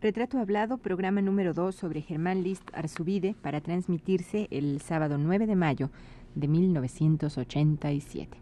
Retrato 0.00 0.38
Hablado, 0.38 0.78
programa 0.78 1.20
número 1.22 1.54
2 1.54 1.74
sobre 1.74 2.02
Germán 2.02 2.44
List 2.44 2.70
Arzubide 2.72 3.34
para 3.42 3.60
transmitirse 3.60 4.46
el 4.52 4.80
sábado 4.80 5.18
9 5.18 5.48
de 5.48 5.56
mayo 5.56 5.90
de 6.36 6.46
1987. 6.46 8.38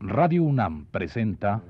Radio 0.00 0.42
UNAM 0.42 0.86
presenta 0.86 1.62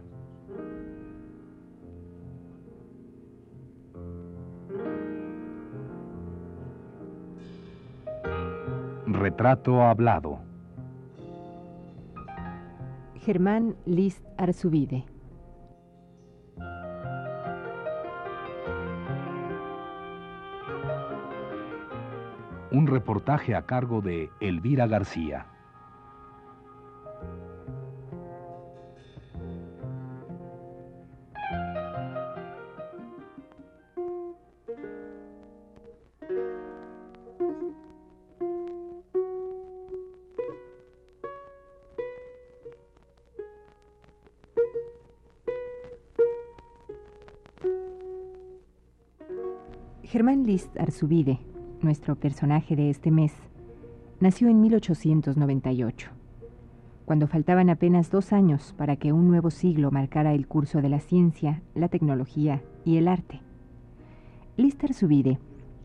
Retrato 9.07 9.83
Hablado. 9.83 10.39
Germán 13.21 13.77
List 13.85 14.25
Arzubide. 14.39 15.05
Un 22.75 22.89
reportaje 22.89 23.55
a 23.55 23.63
cargo 23.67 24.01
de 24.01 24.31
Elvira 24.41 24.89
García. 24.89 25.47
Germán 50.03 50.45
List 50.45 50.77
Arzubide 50.77 51.54
nuestro 51.85 52.17
personaje 52.17 52.75
de 52.75 52.91
este 52.91 53.11
mes, 53.11 53.33
nació 54.19 54.49
en 54.49 54.61
1898, 54.61 56.11
cuando 57.05 57.29
faltaban 57.29 57.71
apenas 57.71 58.11
dos 58.11 58.33
años 58.33 58.75
para 58.77 58.97
que 58.97 59.13
un 59.13 59.29
nuevo 59.29 59.51
siglo 59.51 59.91
marcara 59.91 60.33
el 60.33 60.47
curso 60.47 60.81
de 60.81 60.89
la 60.89 61.01
ciencia, 61.01 61.63
la 61.75 61.89
tecnología 61.89 62.63
y 62.85 62.97
el 62.97 63.09
arte. 63.09 63.41
Lister 64.57 64.95
Subide 64.95 65.39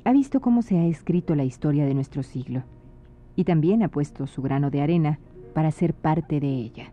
ha 0.06 0.14
visto 0.14 0.39
cómo 0.39 0.61
se 0.61 0.78
ha 0.78 0.86
escrito 0.86 1.36
la 1.36 1.44
historia 1.44 1.86
de 1.86 1.94
nuestro 1.94 2.23
siglo 2.23 2.63
y 3.36 3.44
también 3.44 3.84
ha 3.84 3.89
puesto 3.89 4.28
su 4.28 4.41
grano 4.41 4.69
de 4.69 4.81
arena 4.81 5.19
para 5.53 5.72
ser 5.72 5.94
parte 5.94 6.39
de 6.39 6.47
ella. 6.47 6.91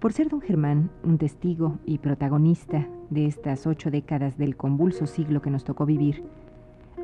Por 0.00 0.14
ser 0.14 0.30
don 0.30 0.40
Germán 0.40 0.90
un 1.04 1.18
testigo 1.18 1.78
y 1.84 1.98
protagonista 1.98 2.88
de 3.10 3.26
estas 3.26 3.66
ocho 3.66 3.90
décadas 3.90 4.38
del 4.38 4.56
convulso 4.56 5.06
siglo 5.06 5.42
que 5.42 5.50
nos 5.50 5.64
tocó 5.64 5.84
vivir, 5.84 6.24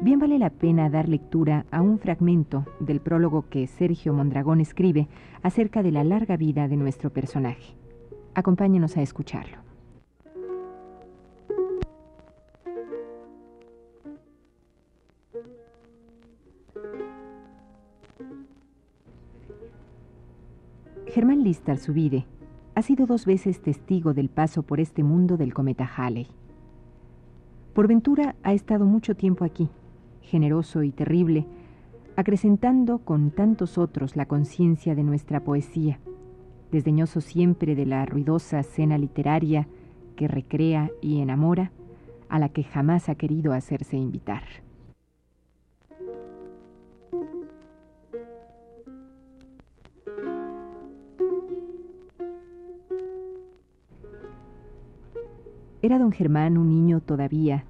bien 0.01 0.19
vale 0.19 0.39
la 0.39 0.49
pena 0.49 0.89
dar 0.89 1.07
lectura 1.07 1.67
a 1.71 1.83
un 1.83 1.99
fragmento 1.99 2.65
del 2.81 3.01
prólogo 3.01 3.51
que 3.51 3.67
Sergio 3.67 4.15
Mondragón 4.15 4.63
escribe 4.63 5.09
acerca 5.43 5.83
de 5.83 5.93
la 5.93 6.05
larga 6.05 6.39
vida 6.39 6.69
de 6.69 6.79
nuestro 6.79 7.11
personaje. 7.11 7.75
Acompáñenos 8.35 8.97
a 8.97 9.03
escucharlo. 9.03 9.59
Germán 21.09 21.45
Listar 21.45 21.77
Subide 21.77 22.27
ha 22.77 22.83
sido 22.83 23.07
dos 23.07 23.25
veces 23.25 23.63
testigo 23.63 24.13
del 24.13 24.29
paso 24.29 24.63
por 24.63 24.81
este 24.81 25.03
mundo 25.03 25.39
del 25.39 25.55
cometa 25.55 25.91
Halley. 25.97 26.29
Por 27.73 27.89
ventura 27.89 28.37
ha 28.43 28.53
estado 28.53 28.85
mucho 28.85 29.17
tiempo 29.17 29.47
aquí, 29.47 29.71
generoso 30.21 30.83
y 30.83 30.93
terrible, 30.93 31.47
acrecentando 32.17 32.99
con 32.99 33.31
tantos 33.31 33.79
otros 33.79 34.15
la 34.15 34.27
conciencia 34.27 34.95
de 34.95 35.03
nuestra 35.05 35.41
poesía, 35.41 36.01
desdeñoso 36.71 37.23
siempre 37.23 37.75
de 37.75 37.87
la 37.87 38.05
ruidosa 38.05 38.61
escena 38.61 38.99
literaria 38.99 39.67
que 40.15 40.29
recrea 40.29 40.91
y 41.01 41.23
enamora, 41.23 41.73
a 42.29 42.39
la 42.39 42.51
que 42.51 42.63
jamás 42.63 43.09
ha 43.09 43.15
querido 43.15 43.55
hacerse 43.55 43.97
invitar. 43.97 44.43
Era 55.87 56.01
don 56.01 56.11
Germán 56.11 56.59
un 56.59 56.69
niño 56.69 57.01
todavía, 57.01 57.65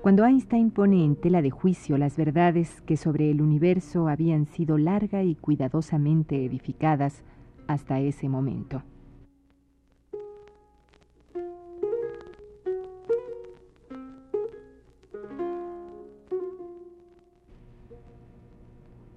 cuando 0.00 0.24
Einstein 0.24 0.70
pone 0.70 1.04
en 1.04 1.16
tela 1.16 1.42
de 1.42 1.50
juicio 1.50 1.98
las 1.98 2.16
verdades 2.16 2.80
que 2.86 2.96
sobre 2.96 3.30
el 3.30 3.42
universo 3.42 4.08
habían 4.08 4.46
sido 4.46 4.78
larga 4.78 5.22
y 5.22 5.34
cuidadosamente 5.34 6.46
edificadas 6.46 7.22
hasta 7.66 8.00
ese 8.00 8.26
momento. 8.30 8.82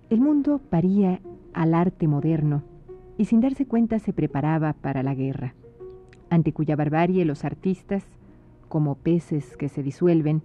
El 0.09 0.19
mundo 0.19 0.59
paría 0.69 1.21
al 1.53 1.73
arte 1.73 2.05
moderno 2.05 2.63
y 3.17 3.23
sin 3.23 3.39
darse 3.39 3.65
cuenta 3.65 3.97
se 3.99 4.11
preparaba 4.11 4.73
para 4.73 5.03
la 5.03 5.15
guerra, 5.15 5.53
ante 6.29 6.51
cuya 6.51 6.75
barbarie 6.75 7.23
los 7.23 7.45
artistas, 7.45 8.03
como 8.71 8.95
peces 8.95 9.57
que 9.57 9.67
se 9.67 9.83
disuelven, 9.83 10.43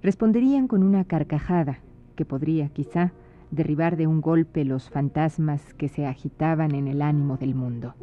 responderían 0.00 0.68
con 0.68 0.84
una 0.84 1.04
carcajada 1.04 1.80
que 2.14 2.24
podría, 2.24 2.68
quizá, 2.68 3.12
derribar 3.50 3.96
de 3.96 4.06
un 4.06 4.20
golpe 4.20 4.64
los 4.64 4.88
fantasmas 4.88 5.74
que 5.74 5.88
se 5.88 6.06
agitaban 6.06 6.76
en 6.76 6.86
el 6.86 7.02
ánimo 7.02 7.36
del 7.36 7.56
mundo. 7.56 7.94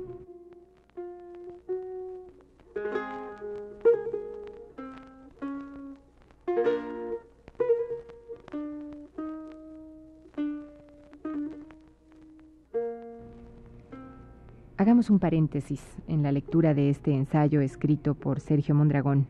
Hagamos 14.75 15.09
un 15.09 15.19
paréntesis 15.19 15.81
en 16.09 16.22
la 16.22 16.34
lectura 16.34 16.73
de 16.73 16.90
este 16.90 17.13
ensayo 17.13 17.62
escrito 17.62 18.13
por 18.13 18.41
Sergio 18.41 18.75
Mondragón 18.75 19.28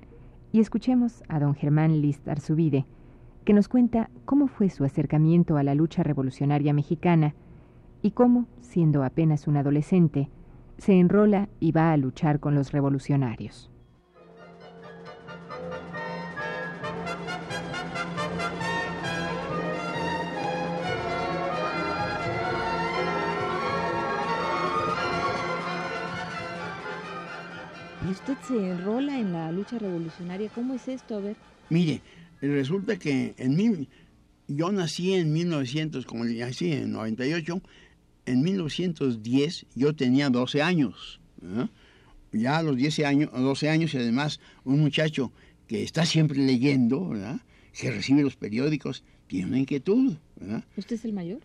y 0.53 0.59
escuchemos 0.59 1.23
a 1.27 1.39
don 1.39 1.55
Germán 1.55 1.99
List 1.99 2.27
Arzubide, 2.27 2.85
que 3.43 3.53
nos 3.53 3.67
cuenta 3.67 4.11
cómo 4.23 4.47
fue 4.47 4.69
su 4.69 4.85
acercamiento 4.85 5.57
a 5.57 5.63
la 5.63 5.73
lucha 5.73 6.03
revolucionaria 6.03 6.73
mexicana 6.73 7.33
y 8.03 8.11
cómo, 8.11 8.45
siendo 8.61 9.03
apenas 9.03 9.47
un 9.47 9.57
adolescente, 9.57 10.29
se 10.77 10.93
enrola 10.93 11.49
y 11.59 11.71
va 11.71 11.91
a 11.91 11.97
luchar 11.97 12.39
con 12.39 12.53
los 12.53 12.71
revolucionarios. 12.71 13.72
Usted 28.23 28.37
se 28.47 28.69
enrola 28.71 29.19
en 29.19 29.33
la 29.33 29.51
lucha 29.51 29.77
revolucionaria. 29.77 30.49
¿Cómo 30.49 30.75
es 30.75 30.87
esto? 30.87 31.17
A 31.17 31.19
ver. 31.19 31.35
Mire, 31.69 32.01
resulta 32.41 32.97
que 32.97 33.33
en 33.37 33.55
mí, 33.55 33.89
yo 34.47 34.71
nací 34.71 35.13
en 35.13 35.33
1900, 35.33 36.05
como 36.05 36.23
nací 36.23 36.71
en 36.71 36.91
98, 36.91 37.61
en 38.25 38.41
1910 38.41 39.65
yo 39.75 39.93
tenía 39.93 40.29
12 40.29 40.61
años. 40.61 41.19
Ya 42.31 42.59
a 42.59 42.63
los 42.63 42.77
10 42.77 42.99
años, 42.99 43.31
12 43.33 43.69
años 43.69 43.93
y 43.93 43.97
además 43.97 44.39
un 44.63 44.79
muchacho 44.79 45.33
que 45.67 45.83
está 45.83 46.05
siempre 46.05 46.37
leyendo, 46.37 47.09
¿verdad? 47.09 47.41
que 47.73 47.91
recibe 47.91 48.21
los 48.21 48.35
periódicos, 48.35 49.03
tiene 49.27 49.47
una 49.47 49.59
inquietud. 49.59 50.15
¿Usted 50.77 50.95
es 50.95 51.05
el 51.05 51.13
mayor? 51.13 51.41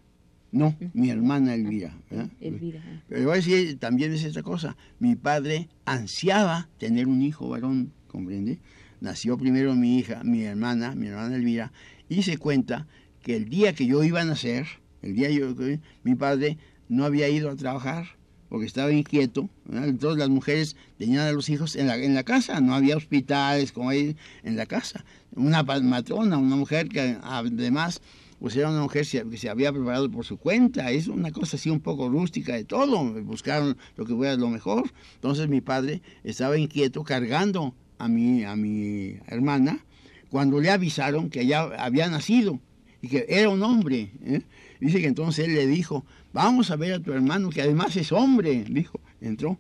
No, 0.51 0.75
mi 0.95 1.11
hermana 1.11 1.55
Elvira. 1.55 1.95
Elvira. 2.41 2.83
Pero 3.09 3.25
voy 3.25 3.33
a 3.33 3.37
decir, 3.37 3.79
también 3.79 4.13
es 4.13 4.25
esta 4.25 4.43
cosa. 4.43 4.77
Mi 4.99 5.15
padre 5.15 5.69
ansiaba 5.85 6.69
tener 6.79 7.07
un 7.07 7.21
hijo 7.21 7.49
varón, 7.49 7.93
¿comprende? 8.07 8.59
Nació 9.01 9.37
primero 9.37 9.75
mi 9.75 9.99
hija, 9.99 10.25
mi 10.25 10.43
hermana, 10.43 10.95
mi 10.95 11.09
hermana 11.09 11.37
Elvira, 11.37 11.73
y 12.09 12.23
se 12.23 12.39
cuenta 12.39 12.87
que 13.23 13.37
el 13.37 13.49
día 13.49 13.75
que 13.75 13.87
yo 13.87 14.03
iba 14.03 14.23
a 14.23 14.25
nacer, 14.25 14.67
el 15.03 15.15
día 15.15 15.31
yo, 15.31 15.55
mi 16.03 16.15
padre 16.15 16.57
no 16.89 17.05
había 17.05 17.29
ido 17.29 17.51
a 17.51 17.57
trabajar 17.57 18.19
porque 18.49 18.67
estaba 18.67 18.91
inquieto. 18.91 19.49
Entonces 19.71 20.19
las 20.19 20.31
mujeres 20.31 20.77
tenían 20.97 21.27
a 21.27 21.33
los 21.33 21.49
hijos 21.51 21.77
en 21.77 21.87
la, 21.87 21.97
en 21.97 22.15
la 22.15 22.23
casa, 22.23 22.61
no 22.61 22.75
había 22.75 22.97
hospitales 22.97 23.73
como 23.73 23.91
hay 23.91 24.17
en 24.43 24.57
la 24.57 24.67
casa. 24.67 25.05
Una 25.35 25.63
matrona, 25.63 26.39
una 26.39 26.57
mujer 26.57 26.89
que 26.89 27.19
además 27.23 28.01
pues 28.41 28.57
era 28.57 28.71
una 28.71 28.83
mujer 28.83 29.07
que 29.07 29.37
se 29.37 29.49
había 29.49 29.73
preparado 29.73 30.11
por 30.11 30.25
su 30.25 30.37
cuenta, 30.37 30.91
es 30.91 31.09
una 31.09 31.31
cosa 31.33 31.57
así 31.57 31.71
un 31.71 31.81
poco 31.81 32.09
rústica 32.09 32.55
de 32.55 32.65
todo, 32.65 33.05
buscaron 33.23 33.77
lo 33.97 34.05
que 34.05 34.15
fuera 34.15 34.37
lo 34.37 34.49
mejor. 34.49 34.91
Entonces 35.15 35.49
mi 35.49 35.61
padre 35.61 36.03
estaba 36.25 36.57
inquieto 36.57 37.05
cargando 37.05 37.75
a 37.99 38.09
mi, 38.09 38.45
a 38.45 38.55
mi 38.57 39.17
hermana 39.27 39.85
cuando 40.31 40.61
le 40.61 40.71
avisaron 40.71 41.31
que 41.31 41.47
ya 41.47 41.63
había 41.63 42.09
nacido 42.09 42.61
y 43.01 43.09
que 43.09 43.27
era 43.29 43.49
un 43.49 43.63
hombre. 43.63 44.13
¿eh? 44.25 44.43
Dice 44.81 45.01
que 45.01 45.07
entonces 45.07 45.47
él 45.47 45.55
le 45.55 45.67
dijo, 45.67 46.05
vamos 46.33 46.71
a 46.71 46.77
ver 46.77 46.95
a 46.95 47.01
tu 47.01 47.13
hermano, 47.13 47.51
que 47.51 47.63
además 47.63 47.97
es 47.97 48.13
hombre, 48.13 48.65
dijo, 48.69 49.01
entró. 49.21 49.59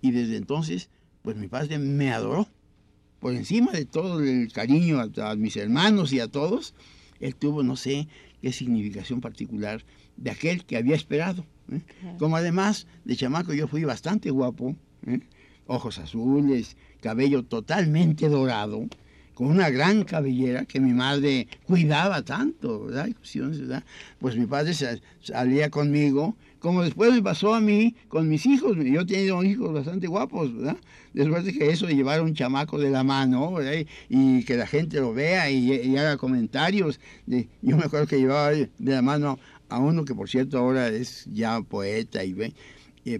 Y 0.00 0.10
desde 0.10 0.36
entonces, 0.36 0.90
pues 1.22 1.36
mi 1.36 1.48
padre 1.48 1.78
me 1.78 2.12
adoró. 2.12 2.48
Por 3.20 3.34
encima 3.34 3.72
de 3.72 3.86
todo 3.86 4.20
el 4.20 4.52
cariño 4.52 5.00
a, 5.00 5.34
mis 5.34 5.56
hermanos 5.56 6.12
y 6.12 6.20
a 6.20 6.28
todos, 6.28 6.74
él 7.20 7.34
tuvo, 7.34 7.62
no 7.62 7.76
sé 7.76 8.08
qué 8.42 8.52
significación 8.52 9.20
particular 9.20 9.84
de 10.16 10.30
aquel 10.30 10.64
que 10.64 10.76
había 10.76 10.96
esperado. 10.96 11.44
¿eh? 11.70 11.80
Como 12.18 12.36
además 12.36 12.86
de 13.04 13.16
chamaco 13.16 13.52
yo 13.54 13.68
fui 13.68 13.84
bastante 13.84 14.30
guapo, 14.30 14.76
¿eh? 15.06 15.20
ojos 15.66 15.98
azules, 15.98 16.76
cabello 17.00 17.42
totalmente 17.42 18.28
dorado, 18.28 18.86
con 19.34 19.48
una 19.48 19.68
gran 19.70 20.04
cabellera 20.04 20.64
que 20.64 20.80
mi 20.80 20.92
madre 20.92 21.48
cuidaba 21.66 22.22
tanto, 22.22 22.84
¿verdad? 22.86 23.08
Pues 24.18 24.36
mi 24.36 24.46
padre 24.46 24.72
salía 25.20 25.70
conmigo, 25.70 26.36
como 26.64 26.82
después 26.82 27.12
me 27.12 27.20
pasó 27.20 27.54
a 27.54 27.60
mí 27.60 27.94
con 28.08 28.26
mis 28.26 28.46
hijos. 28.46 28.74
Yo 28.78 29.02
he 29.02 29.04
tenido 29.04 29.44
hijos 29.44 29.70
bastante 29.70 30.06
guapos, 30.06 30.56
¿verdad? 30.56 30.78
Después 31.12 31.44
de 31.44 31.52
que 31.52 31.68
eso 31.68 31.86
de 31.86 31.94
llevar 31.94 32.22
un 32.22 32.32
chamaco 32.32 32.78
de 32.78 32.88
la 32.88 33.04
mano. 33.04 33.58
Y 34.08 34.42
que 34.44 34.56
la 34.56 34.66
gente 34.66 34.98
lo 34.98 35.12
vea 35.12 35.50
y, 35.50 35.94
haga 35.98 36.16
comentarios. 36.16 37.00
Yo 37.26 37.76
me 37.76 37.84
acuerdo 37.84 38.06
que 38.06 38.16
llevaba 38.16 38.52
de 38.52 38.70
la 38.78 39.02
mano 39.02 39.38
a 39.68 39.78
uno 39.78 40.06
que 40.06 40.14
por 40.14 40.30
cierto 40.30 40.56
ahora 40.56 40.88
es 40.88 41.26
ya 41.30 41.60
poeta 41.60 42.24
y 42.24 42.32
ve, 42.32 42.54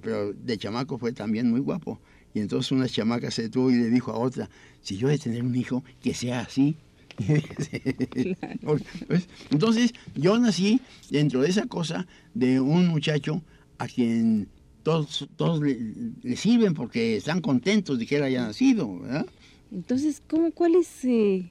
pero 0.00 0.32
de 0.32 0.56
chamaco 0.56 0.96
fue 0.96 1.12
también 1.12 1.50
muy 1.50 1.60
guapo. 1.60 2.00
Y 2.32 2.40
entonces 2.40 2.72
una 2.72 2.88
chamaca 2.88 3.30
se 3.30 3.50
tuvo 3.50 3.70
y 3.70 3.74
le 3.74 3.90
dijo 3.90 4.10
a 4.10 4.18
otra, 4.18 4.48
si 4.80 4.96
yo 4.96 5.08
he 5.08 5.12
de 5.12 5.18
tener 5.18 5.42
un 5.42 5.54
hijo, 5.54 5.84
que 6.02 6.14
sea 6.14 6.40
así. 6.40 6.78
Entonces 9.50 9.94
yo 10.14 10.38
nací 10.38 10.80
dentro 11.10 11.42
de 11.42 11.48
esa 11.48 11.66
cosa 11.66 12.06
de 12.34 12.60
un 12.60 12.88
muchacho 12.88 13.42
a 13.78 13.86
quien 13.86 14.48
todos, 14.82 15.28
todos 15.36 15.60
le, 15.62 16.36
sirven 16.36 16.74
porque 16.74 17.16
están 17.16 17.40
contentos 17.40 17.98
de 17.98 18.06
que 18.06 18.16
él 18.16 18.22
haya 18.22 18.42
nacido. 18.42 19.00
Entonces, 19.72 20.22
¿cómo, 20.28 20.50
¿cuál 20.52 20.74
es... 20.76 21.04
Eh, 21.04 21.50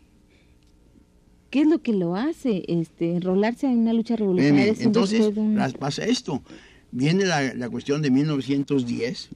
¿Qué 1.50 1.62
es 1.62 1.68
lo 1.68 1.82
que 1.84 1.94
lo 1.94 2.16
hace 2.16 2.64
este, 2.68 3.16
enrolarse 3.16 3.68
en 3.68 3.80
una 3.80 3.94
lucha 3.94 4.16
revolucionaria? 4.16 4.74
entonces 4.80 5.32
pasa 5.78 6.04
esto 6.04 6.42
viene 6.94 7.26
la, 7.26 7.54
la, 7.56 7.70
cuestión 7.70 8.02
de 8.02 8.12
1910. 8.12 9.30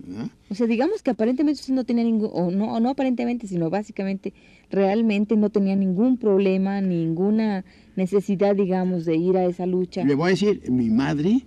O 0.50 0.56
sea, 0.56 0.68
digamos 0.68 1.02
que 1.02 1.10
aparentemente 1.10 1.60
usted 1.60 1.74
no 1.74 1.84
tenía 1.84 2.04
ningún, 2.04 2.30
o 2.32 2.52
no, 2.52 2.80
no 2.80 2.90
aparentemente, 2.90 3.48
sino 3.48 3.70
básicamente, 3.70 4.34
realmente 4.70 5.36
no 5.36 5.50
tenía 5.50 5.76
ningún 5.76 6.18
problema, 6.18 6.80
ninguna 6.82 7.66
necesidad, 7.96 8.56
digamos, 8.56 9.06
de 9.06 9.18
ir 9.18 9.38
a 9.38 9.46
esa 9.46 9.66
lucha. 9.66 10.04
Le 10.06 10.14
voy 10.14 10.28
a 10.28 10.30
decir, 10.32 10.70
mi 10.70 10.90
madre, 10.90 11.46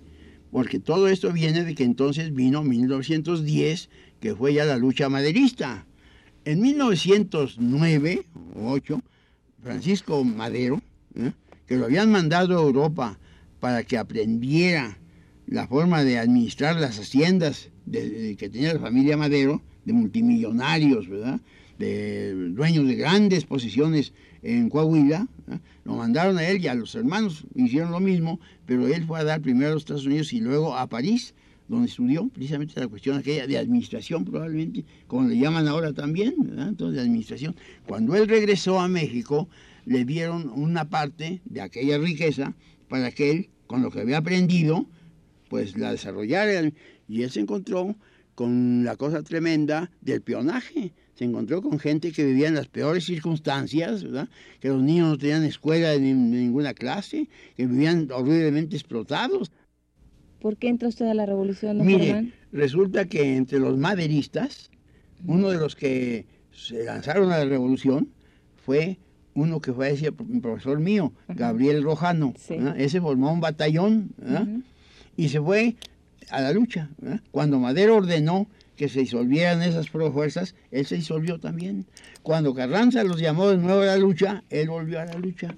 porque 0.50 0.80
todo 0.80 1.08
esto 1.08 1.32
viene 1.32 1.64
de 1.64 1.74
que 1.76 1.84
entonces 1.84 2.34
vino 2.34 2.64
1910, 2.64 3.88
que 4.18 4.34
fue 4.34 4.52
ya 4.52 4.64
la 4.64 4.76
lucha 4.76 5.08
maderista. 5.08 5.86
En 6.44 6.60
1909 6.60 8.26
o 8.56 8.70
8, 8.72 9.00
Francisco 9.62 10.24
Madero, 10.24 10.82
¿eh? 11.14 11.32
que 11.66 11.76
lo 11.76 11.84
habían 11.84 12.10
mandado 12.10 12.58
a 12.58 12.62
Europa 12.62 13.18
para 13.60 13.84
que 13.84 13.96
aprendiera 13.96 14.99
la 15.50 15.66
forma 15.66 16.04
de 16.04 16.18
administrar 16.18 16.76
las 16.76 16.98
haciendas 16.98 17.70
que 17.90 18.48
tenía 18.50 18.72
la 18.72 18.80
familia 18.80 19.16
Madero, 19.16 19.60
de 19.84 19.92
multimillonarios, 19.92 21.08
¿verdad? 21.08 21.40
de 21.78 22.34
dueños 22.50 22.86
de 22.86 22.94
grandes 22.94 23.44
posiciones 23.44 24.12
en 24.42 24.68
Coahuila, 24.68 25.26
lo 25.84 25.96
mandaron 25.96 26.38
a 26.38 26.46
él 26.46 26.62
y 26.62 26.68
a 26.68 26.74
los 26.74 26.94
hermanos 26.94 27.44
hicieron 27.54 27.90
lo 27.90 27.98
mismo, 27.98 28.38
pero 28.64 28.86
él 28.86 29.04
fue 29.04 29.18
a 29.18 29.24
dar 29.24 29.40
primero 29.40 29.70
a 29.70 29.74
los 29.74 29.82
Estados 29.82 30.06
Unidos 30.06 30.32
y 30.32 30.40
luego 30.40 30.76
a 30.76 30.86
París, 30.86 31.34
donde 31.68 31.88
estudió 31.88 32.28
precisamente 32.28 32.78
la 32.78 32.86
cuestión 32.86 33.16
aquella 33.16 33.46
de 33.46 33.58
administración 33.58 34.24
probablemente, 34.24 34.84
como 35.08 35.26
le 35.28 35.36
llaman 35.36 35.66
ahora 35.66 35.92
también, 35.92 36.34
entonces 36.58 36.96
de 36.96 37.00
administración. 37.00 37.56
Cuando 37.86 38.14
él 38.14 38.28
regresó 38.28 38.78
a 38.78 38.86
México, 38.86 39.48
le 39.84 40.04
dieron 40.04 40.50
una 40.54 40.90
parte 40.90 41.40
de 41.44 41.60
aquella 41.60 41.98
riqueza 41.98 42.54
para 42.88 43.10
que 43.10 43.30
él, 43.30 43.48
con 43.66 43.82
lo 43.82 43.90
que 43.90 44.00
había 44.00 44.18
aprendido, 44.18 44.86
pues 45.50 45.76
la 45.76 45.90
desarrollaron 45.90 46.74
y 47.08 47.22
él 47.22 47.30
se 47.30 47.40
encontró 47.40 47.96
con 48.36 48.84
la 48.84 48.96
cosa 48.96 49.22
tremenda 49.22 49.90
del 50.00 50.22
peonaje. 50.22 50.94
Se 51.14 51.24
encontró 51.24 51.60
con 51.60 51.78
gente 51.78 52.12
que 52.12 52.24
vivía 52.24 52.48
en 52.48 52.54
las 52.54 52.68
peores 52.68 53.04
circunstancias, 53.04 54.04
¿verdad? 54.04 54.28
que 54.60 54.68
los 54.68 54.80
niños 54.80 55.08
no 55.08 55.18
tenían 55.18 55.44
escuela 55.44 55.90
de, 55.90 55.98
ninguna 55.98 56.72
clase, 56.72 57.28
que 57.56 57.66
vivían 57.66 58.08
horriblemente 58.12 58.76
explotados. 58.76 59.50
¿Por 60.40 60.56
qué 60.56 60.68
entra 60.68 60.88
usted 60.88 61.06
a 61.06 61.14
la 61.14 61.26
revolución? 61.26 61.84
Mire, 61.84 62.32
resulta 62.52 63.04
que 63.06 63.36
entre 63.36 63.58
los 63.58 63.76
maderistas, 63.76 64.70
uno 65.26 65.50
de 65.50 65.58
los 65.58 65.74
que 65.74 66.26
se 66.52 66.84
lanzaron 66.84 67.32
a 67.32 67.38
la 67.38 67.44
revolución 67.44 68.08
fue 68.64 68.98
uno 69.34 69.60
que 69.60 69.72
fue 69.72 69.90
ese 69.90 70.12
profesor 70.12 70.78
mío, 70.78 71.12
Gabriel 71.28 71.82
Rojano. 71.82 72.34
Ese 72.76 73.00
formó 73.00 73.32
un 73.32 73.40
batallón 73.40 74.12
y 75.16 75.28
se 75.28 75.40
fue 75.40 75.76
a 76.30 76.40
la 76.40 76.52
lucha. 76.52 76.90
Cuando 77.30 77.58
Madero 77.58 77.96
ordenó 77.96 78.46
que 78.76 78.88
se 78.88 79.00
disolvieran 79.00 79.62
esas 79.62 79.90
fuerzas, 79.90 80.54
él 80.70 80.86
se 80.86 80.96
disolvió 80.96 81.38
también. 81.38 81.86
Cuando 82.22 82.54
Carranza 82.54 83.04
los 83.04 83.20
llamó 83.20 83.48
de 83.48 83.58
nuevo 83.58 83.82
a 83.82 83.86
la 83.86 83.98
lucha, 83.98 84.42
él 84.48 84.70
volvió 84.70 85.00
a 85.00 85.04
la 85.04 85.14
lucha. 85.14 85.54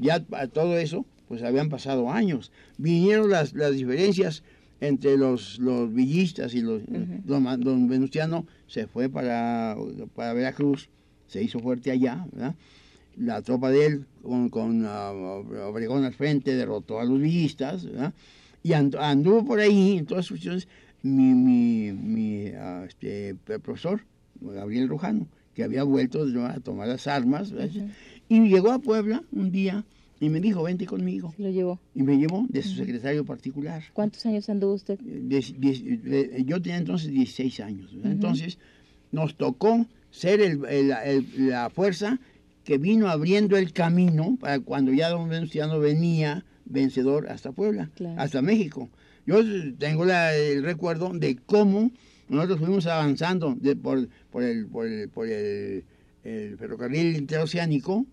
Ya 0.00 0.24
a 0.32 0.46
todo 0.46 0.78
eso, 0.78 1.04
pues 1.28 1.42
habían 1.42 1.68
pasado 1.68 2.10
años. 2.10 2.52
Vinieron 2.78 3.30
las, 3.30 3.52
las 3.54 3.72
diferencias 3.72 4.44
entre 4.80 5.16
los, 5.16 5.58
los 5.58 5.92
villistas 5.92 6.54
y 6.54 6.60
los... 6.60 6.82
don, 7.24 7.88
Venustiano 7.88 8.46
se 8.66 8.86
fue 8.86 9.08
para, 9.08 9.76
para 10.14 10.32
Veracruz, 10.32 10.88
se 11.26 11.42
hizo 11.42 11.58
fuerte 11.60 11.90
allá, 11.90 12.26
La 13.16 13.42
tropa 13.42 13.70
de 13.70 13.86
él, 13.86 14.06
con, 14.22 14.50
con 14.50 14.84
uh, 14.84 15.68
Obregón 15.68 16.04
al 16.04 16.12
frente, 16.12 16.54
derrotó 16.54 17.00
a 17.00 17.04
los 17.04 17.18
villistas, 17.18 17.86
¿verdad? 17.86 18.12
Y 18.66 18.72
anduvo 18.72 19.44
por 19.44 19.60
ahí 19.60 19.98
en 19.98 20.06
todas 20.06 20.26
sus 20.26 20.38
cuestiones 20.38 20.66
mi, 21.00 21.34
mi, 21.34 21.92
mi 21.92 22.48
ah, 22.48 22.84
este, 22.84 23.36
profesor, 23.62 24.00
Gabriel 24.40 24.88
Rojano, 24.88 25.28
que 25.54 25.62
había 25.62 25.84
vuelto 25.84 26.26
a 26.44 26.58
tomar 26.58 26.88
las 26.88 27.06
armas, 27.06 27.52
y 28.28 28.40
llegó 28.48 28.72
a 28.72 28.80
Puebla 28.80 29.22
un 29.30 29.52
día 29.52 29.84
y 30.18 30.30
me 30.30 30.40
dijo, 30.40 30.64
vente 30.64 30.84
conmigo. 30.84 31.32
lo 31.38 31.48
llevó. 31.48 31.78
Y 31.94 32.02
me 32.02 32.18
llevó 32.18 32.44
de 32.48 32.60
su 32.62 32.74
secretario 32.74 33.24
particular. 33.24 33.84
¿Cuántos 33.92 34.26
años 34.26 34.48
anduvo 34.48 34.74
usted? 34.74 34.98
yo 36.44 36.60
tenía 36.60 36.78
entonces 36.78 37.12
16 37.12 37.60
años. 37.60 37.96
Entonces 38.02 38.58
nos 39.12 39.36
tocó 39.36 39.86
ser 40.10 40.40
el, 40.40 41.28
la 41.36 41.70
fuerza 41.70 42.18
que 42.64 42.78
vino 42.78 43.08
abriendo 43.08 43.56
el 43.56 43.72
camino 43.72 44.36
para 44.40 44.58
cuando 44.58 44.92
ya 44.92 45.08
don 45.10 45.28
Venustiano 45.28 45.78
venía 45.78 46.44
vencedor 46.66 47.28
hasta 47.28 47.52
Puebla, 47.52 47.90
hasta 48.16 48.42
México. 48.42 48.90
Yo 49.26 49.40
tengo 49.78 50.04
el 50.04 50.62
recuerdo 50.62 51.10
de 51.12 51.36
cómo 51.46 51.90
nosotros 52.28 52.60
fuimos 52.60 52.86
avanzando 52.86 53.56
por, 53.82 54.08
por, 54.30 54.42
el, 54.42 54.66
por, 54.66 54.86
el, 54.86 55.08
por 55.08 55.28
el, 55.28 55.84
ferrocarril 56.58 57.16
interoceánico, 57.16 58.06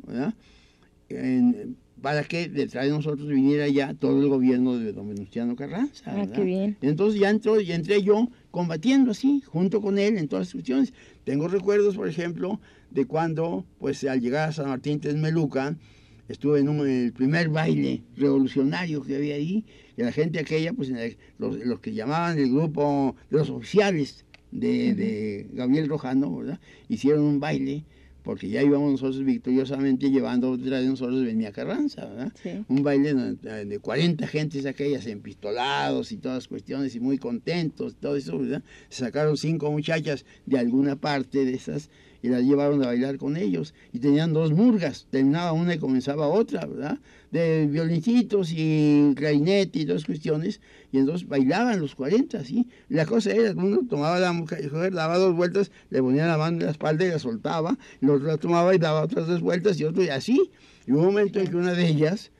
para 2.01 2.23
que 2.23 2.49
detrás 2.49 2.85
de 2.85 2.91
nosotros 2.91 3.27
viniera 3.27 3.67
ya 3.67 3.93
todo 3.93 4.21
el 4.21 4.27
gobierno 4.27 4.77
de 4.77 4.91
don 4.91 5.07
Venustiano 5.07 5.55
Carranza. 5.55 6.03
Ah, 6.05 6.27
qué 6.33 6.43
bien. 6.43 6.77
Entonces 6.81 7.19
ya 7.19 7.29
entró, 7.29 7.59
y 7.59 7.71
entré 7.71 8.03
yo 8.03 8.29
combatiendo 8.51 9.11
así, 9.11 9.41
junto 9.45 9.81
con 9.81 9.97
él 9.97 10.17
en 10.17 10.27
todas 10.27 10.47
las 10.47 10.53
cuestiones. 10.53 10.93
Tengo 11.23 11.47
recuerdos, 11.47 11.95
por 11.95 12.07
ejemplo, 12.07 12.59
de 12.91 13.05
cuando, 13.05 13.65
pues 13.79 14.03
al 14.03 14.19
llegar 14.19 14.49
a 14.49 14.51
San 14.51 14.67
Martín 14.67 14.99
Meluca 15.15 15.77
estuve 16.27 16.59
en, 16.59 16.67
el 16.79 17.13
primer 17.13 17.49
baile 17.49 18.03
revolucionario 18.15 19.03
que 19.03 19.15
había 19.15 19.35
ahí, 19.35 19.65
y 19.97 20.01
la 20.01 20.11
gente 20.11 20.39
aquella, 20.39 20.73
pues 20.73 20.91
los, 21.37 21.79
que 21.79 21.93
llamaban 21.93 22.37
el 22.39 22.49
grupo 22.51 23.15
de 23.29 23.37
los 23.37 23.49
oficiales 23.49 24.25
de, 24.51 25.47
Gabriel 25.53 25.87
Rojano, 25.87 26.35
¿verdad? 26.37 26.59
Hicieron 26.89 27.23
un 27.23 27.39
baile 27.39 27.83
porque 28.23 28.47
ya 28.47 28.63
íbamos 28.63 28.91
nosotros 28.91 29.25
victoriosamente 29.25 30.09
llevando 30.09 30.55
detrás 30.55 30.81
de 30.81 30.87
nosotros 30.87 31.25
venía 31.25 31.51
Carranza, 31.51 32.05
¿verdad? 32.05 32.31
Sí. 32.41 32.63
Un 32.69 32.81
baile 32.81 33.13
de, 33.13 33.65
de 33.65 33.79
40 33.79 34.25
gentes 34.27 34.65
aquellas 34.65 35.07
empistolados 35.07 36.13
y 36.13 36.17
todas 36.17 36.47
cuestiones 36.47 36.95
y 36.95 37.01
muy 37.01 37.17
contentos, 37.17 37.97
todo 37.99 38.15
eso, 38.15 38.39
¿verdad? 38.39 38.63
Se 38.87 39.03
sacaron 39.03 39.35
cinco 39.35 39.69
muchachas 39.71 40.25
de 40.45 40.57
alguna 40.57 40.95
parte 40.95 41.43
de 41.43 41.53
esas 41.53 41.89
y 42.23 42.29
las 42.29 42.41
llevaron 42.41 42.81
a 42.81 42.87
bailar 42.87 43.17
con 43.17 43.35
ellos. 43.37 43.75
Y 43.91 43.99
tenían 43.99 44.31
dos 44.33 44.53
murgas, 44.53 45.05
terminaba 45.11 45.51
una 45.51 45.75
y 45.75 45.77
comenzaba 45.77 46.27
otra, 46.27 46.65
¿verdad? 46.65 46.97
De 47.31 47.67
violincitos 47.67 48.51
y 48.55 49.13
clarinete 49.15 49.79
y 49.79 49.85
todas 49.85 50.05
cuestiones. 50.05 50.61
Y 50.93 50.99
entonces 50.99 51.27
bailaban 51.27 51.81
los 51.81 51.95
40, 51.95 52.43
¿sí? 52.45 52.67
Y 52.89 52.93
la 52.93 53.05
cosa 53.05 53.31
era, 53.31 53.51
uno 53.51 53.81
tomaba 53.89 54.19
la 54.19 54.31
mujer, 54.31 54.71
daba 54.93 55.17
dos 55.17 55.35
vueltas, 55.35 55.69
le 55.89 56.01
ponía 56.01 56.25
la 56.25 56.37
mano 56.37 56.59
en 56.59 56.65
la 56.65 56.71
espalda 56.71 57.05
y 57.05 57.09
la 57.09 57.19
soltaba, 57.19 57.77
el 58.01 58.09
otro 58.09 58.27
la 58.27 58.37
tomaba 58.37 58.73
y 58.73 58.77
daba 58.77 59.01
otras 59.01 59.27
dos 59.27 59.41
vueltas 59.41 59.77
y 59.79 59.83
otro 59.83 60.01
y 60.01 60.07
así. 60.07 60.49
Y 60.87 60.93
hubo 60.93 61.01
un 61.01 61.05
momento 61.07 61.39
en 61.41 61.47
que 61.49 61.57
una 61.57 61.73
de 61.73 61.87
ellas, 61.87 62.31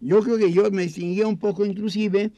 yo 0.00 0.20
creo 0.22 0.38
que 0.38 0.52
yo 0.52 0.68
me 0.72 0.82
distinguía 0.82 1.28
un 1.28 1.38
poco 1.38 1.64
inclusive 1.64 2.32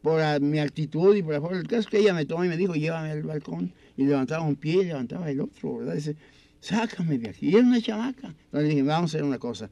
por 0.00 0.20
la- 0.20 0.38
mi 0.38 0.60
actitud 0.60 1.14
y 1.14 1.22
por 1.22 1.34
la 1.34 1.48
del 1.56 1.66
caso 1.66 1.90
que 1.90 1.98
ella 1.98 2.14
me 2.14 2.24
tomó 2.24 2.44
y 2.44 2.48
me 2.48 2.56
dijo, 2.56 2.74
llévame 2.74 3.10
al 3.10 3.22
balcón. 3.22 3.72
Y 3.96 4.06
levantaba 4.06 4.44
un 4.44 4.54
pie 4.56 4.82
y 4.82 4.84
levantaba 4.86 5.30
el 5.30 5.40
otro, 5.40 5.78
¿verdad? 5.78 5.94
Dice, 5.94 6.16
sácame 6.60 7.18
de 7.18 7.30
aquí. 7.30 7.48
Y 7.50 7.56
era 7.56 7.66
una 7.66 7.80
chamaca. 7.80 8.34
Entonces 8.46 8.68
dije, 8.70 8.82
vamos 8.82 9.14
a 9.14 9.16
hacer 9.16 9.24
una 9.24 9.38
cosa. 9.38 9.70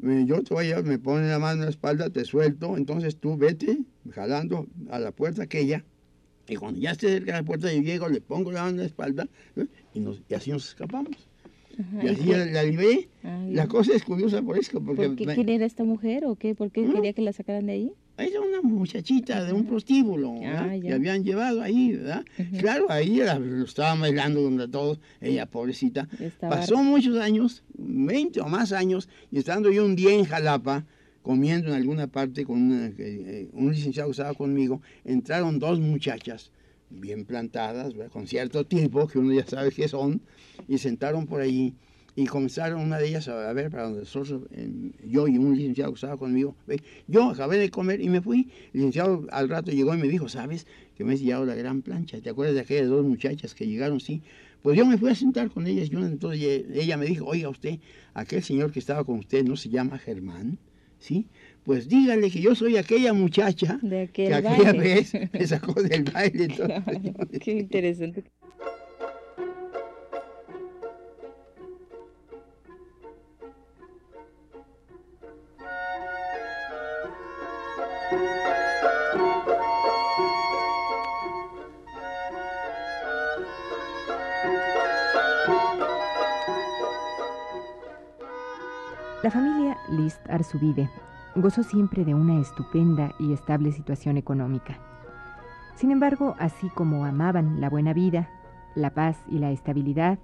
Yo 0.00 0.42
te 0.44 0.54
voy 0.54 0.64
a 0.64 0.68
llevar, 0.68 0.84
me 0.84 0.98
pone 0.98 1.28
la 1.28 1.38
mano 1.40 1.54
en 1.54 1.64
la 1.64 1.70
espalda, 1.70 2.08
te 2.08 2.24
suelto, 2.24 2.76
entonces 2.76 3.16
tú 3.16 3.36
vete 3.36 3.78
jalando 4.12 4.66
a 4.90 4.98
la 5.00 5.10
puerta 5.10 5.42
aquella. 5.42 5.84
Y 6.48 6.54
cuando 6.56 6.78
ya 6.80 6.92
esté 6.92 7.08
cerca 7.08 7.32
de 7.32 7.38
la 7.40 7.44
puerta, 7.44 7.72
yo 7.72 7.82
llego, 7.82 8.08
le 8.08 8.20
pongo 8.20 8.52
la 8.52 8.60
mano 8.62 8.70
en 8.70 8.76
la 8.78 8.84
espalda 8.86 9.28
¿eh? 9.56 9.66
y, 9.94 10.00
nos- 10.00 10.22
y 10.28 10.34
así 10.34 10.50
nos 10.52 10.68
escapamos. 10.68 11.28
Ajá, 11.78 12.04
Y 12.04 12.06
¿y 12.06 12.08
así 12.10 12.24
la, 12.26 12.44
la 12.46 12.62
libré. 12.62 13.08
Ah, 13.24 13.44
La 13.50 13.66
cosa 13.66 13.92
es 13.94 14.04
curiosa 14.04 14.40
por 14.40 14.56
eso, 14.56 14.80
porque 14.82 15.06
¿Por 15.08 15.16
qué? 15.16 15.26
me- 15.26 15.34
¿Quién 15.34 15.48
era 15.48 15.66
esta 15.66 15.84
mujer 15.84 16.24
o 16.26 16.36
qué? 16.36 16.54
¿Por 16.54 16.70
qué 16.70 16.82
¿Mm? 16.82 16.92
quería 16.94 17.12
que 17.12 17.22
la 17.22 17.32
sacaran 17.32 17.66
de 17.66 17.72
ahí? 17.72 17.92
Era 18.18 18.40
una 18.40 18.60
muchachita 18.62 19.44
de 19.44 19.52
un 19.52 19.64
prostíbulo. 19.64 20.34
Ah, 20.44 20.76
que 20.80 20.92
habían 20.92 21.22
llevado 21.22 21.62
ahí, 21.62 21.92
¿verdad? 21.92 22.24
Claro, 22.58 22.86
ahí 22.90 23.18
lo 23.18 23.64
estaban 23.64 24.00
bailando 24.00 24.42
donde 24.42 24.66
todos, 24.66 24.98
ella 25.20 25.46
pobrecita. 25.46 26.08
Estaba 26.18 26.56
Pasó 26.56 26.82
muchos 26.82 27.16
años, 27.18 27.62
20 27.74 28.40
o 28.40 28.48
más 28.48 28.72
años, 28.72 29.08
y 29.30 29.38
estando 29.38 29.70
yo 29.70 29.84
un 29.84 29.94
día 29.94 30.12
en 30.12 30.24
Jalapa, 30.24 30.84
comiendo 31.22 31.68
en 31.68 31.74
alguna 31.74 32.08
parte 32.08 32.44
con 32.44 32.60
una- 32.60 32.90
que, 32.90 33.42
eh, 33.42 33.48
un 33.52 33.70
licenciado 33.70 34.08
que 34.08 34.12
estaba 34.12 34.34
conmigo, 34.34 34.82
entraron 35.04 35.58
dos 35.60 35.78
muchachas 35.78 36.50
bien 36.90 37.24
plantadas, 37.24 37.94
¿verdad? 37.94 38.10
con 38.10 38.26
cierto 38.26 38.64
tipo, 38.66 39.06
que 39.06 39.18
uno 39.18 39.32
ya 39.32 39.46
sabe 39.46 39.70
qué 39.70 39.86
son, 39.86 40.22
y 40.66 40.78
sentaron 40.78 41.26
por 41.26 41.40
allí 41.40 41.74
y 42.18 42.26
comenzaron 42.26 42.80
una 42.80 42.98
de 42.98 43.06
ellas 43.06 43.28
a, 43.28 43.52
ver 43.52 43.70
para 43.70 43.84
donde 43.84 44.00
nosotros, 44.00 44.42
yo 45.06 45.28
y 45.28 45.38
un 45.38 45.56
licenciado 45.56 45.92
que 45.92 45.98
estaba 45.98 46.16
conmigo, 46.16 46.56
ve, 46.66 46.82
yo 47.06 47.30
acabé 47.30 47.58
de 47.58 47.70
comer 47.70 48.00
y 48.00 48.08
me 48.08 48.20
fui, 48.20 48.48
el 48.74 48.80
licenciado 48.80 49.24
al 49.30 49.48
rato 49.48 49.70
llegó 49.70 49.94
y 49.94 49.98
me 49.98 50.08
dijo, 50.08 50.28
¿sabes 50.28 50.66
que 50.96 51.04
me 51.04 51.14
has 51.14 51.20
llevado 51.20 51.46
la 51.46 51.54
gran 51.54 51.80
plancha? 51.80 52.20
¿Te 52.20 52.28
acuerdas 52.28 52.56
de 52.56 52.62
aquellas 52.62 52.88
dos 52.88 53.06
muchachas 53.06 53.54
que 53.54 53.68
llegaron? 53.68 54.00
Sí. 54.00 54.20
Pues 54.62 54.76
yo 54.76 54.84
me 54.84 54.98
fui 54.98 55.10
a 55.10 55.14
sentar 55.14 55.48
con 55.48 55.68
ellas 55.68 55.90
y 55.92 55.94
una, 55.94 56.06
entonces 56.08 56.64
ella 56.74 56.96
me 56.96 57.06
dijo, 57.06 57.24
oiga 57.24 57.50
usted, 57.50 57.78
aquel 58.14 58.42
señor 58.42 58.72
que 58.72 58.80
estaba 58.80 59.04
con 59.04 59.20
usted 59.20 59.44
no 59.44 59.54
se 59.54 59.68
llama 59.68 59.96
Germán, 59.96 60.58
¿sí? 60.98 61.28
Pues 61.62 61.88
dígale 61.88 62.32
que 62.32 62.40
yo 62.40 62.56
soy 62.56 62.78
aquella 62.78 63.12
muchacha 63.12 63.78
de 63.80 64.02
aquel 64.02 64.26
que 64.26 64.34
aquella 64.34 64.72
baile. 64.72 64.78
vez 64.80 65.12
me 65.32 65.46
sacó 65.46 65.80
del 65.80 66.02
baile. 66.02 66.48
todo. 66.48 66.66
Claro, 66.84 67.28
qué 67.40 67.52
interesante. 67.52 68.24
List 90.38 90.54
Arzubide 90.54 90.88
gozó 91.34 91.62
siempre 91.62 92.04
de 92.04 92.14
una 92.14 92.40
estupenda 92.40 93.12
y 93.18 93.32
estable 93.32 93.72
situación 93.72 94.16
económica. 94.16 94.78
Sin 95.74 95.90
embargo, 95.90 96.34
así 96.38 96.68
como 96.70 97.04
amaban 97.04 97.60
la 97.60 97.68
buena 97.68 97.92
vida, 97.92 98.30
la 98.74 98.90
paz 98.94 99.18
y 99.28 99.38
la 99.38 99.50
estabilidad, 99.50 100.18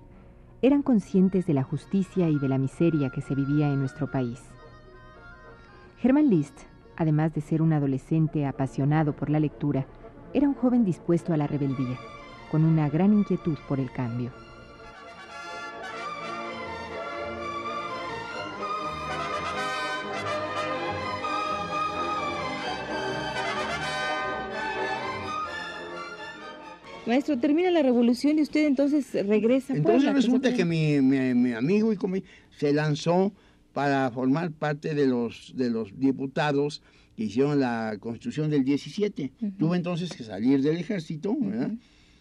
eran 0.63 0.83
conscientes 0.83 1.47
de 1.47 1.55
la 1.55 1.63
justicia 1.63 2.29
y 2.29 2.39
de 2.39 2.49
la 2.49 2.59
miseria 2.59 3.11
que 3.11 3.21
se 3.21 3.35
vivía 3.35 3.69
en 3.69 3.81
nuestro 3.81 4.11
país. 4.11 4.41
Germán 5.99 6.31
List, 6.31 6.59
además 6.97 7.35
de 7.35 7.41
ser 7.41 7.61
un 7.61 7.73
adolescente 7.73 8.47
apasionado 8.47 9.15
por 9.15 9.31
la 9.31 9.41
lectura, 9.41 9.87
era 10.33 10.49
un 10.49 10.55
joven 10.55 10.85
dispuesto 10.85 11.33
a 11.33 11.37
la 11.37 11.47
rebeldía, 11.47 11.99
con 12.51 12.65
una 12.65 12.89
gran 12.89 13.13
inquietud 13.13 13.59
por 13.69 13.79
el 13.79 13.91
cambio. 13.91 14.31
Maestro, 27.07 27.39
termina 27.39 27.71
la 27.71 27.83
revolución 27.83 28.39
y 28.39 28.43
usted 28.43 28.67
entonces 28.67 29.13
regresa 29.13 29.75
Entonces 29.75 30.05
Puebla, 30.05 30.13
resulta 30.13 30.51
que 30.51 30.57
fue- 30.57 30.65
mi, 30.65 31.01
mi- 31.03 31.35
mi 31.35 31.53
amigo 31.53 31.93
y 31.93 31.97
comi- 31.97 32.23
se 32.59 32.73
lanzó 32.73 33.33
para 33.73 34.11
formar 34.11 34.53
parte 34.53 34.95
de 34.95 35.07
los, 35.07 35.53
de 35.57 35.69
los 35.71 35.99
diputados 35.99 36.83
que 37.17 37.25
hicieron 37.25 37.61
la 37.61 37.97
constitución 38.01 38.51
del 38.51 38.65
17. 38.65 39.33
Ujú. 39.41 39.53
Tuve 39.59 39.77
entonces 39.77 40.13
que 40.13 40.25
salir 40.25 40.63
del 40.63 40.77
ejército, 40.79 41.37
¿verdad? 41.39 41.73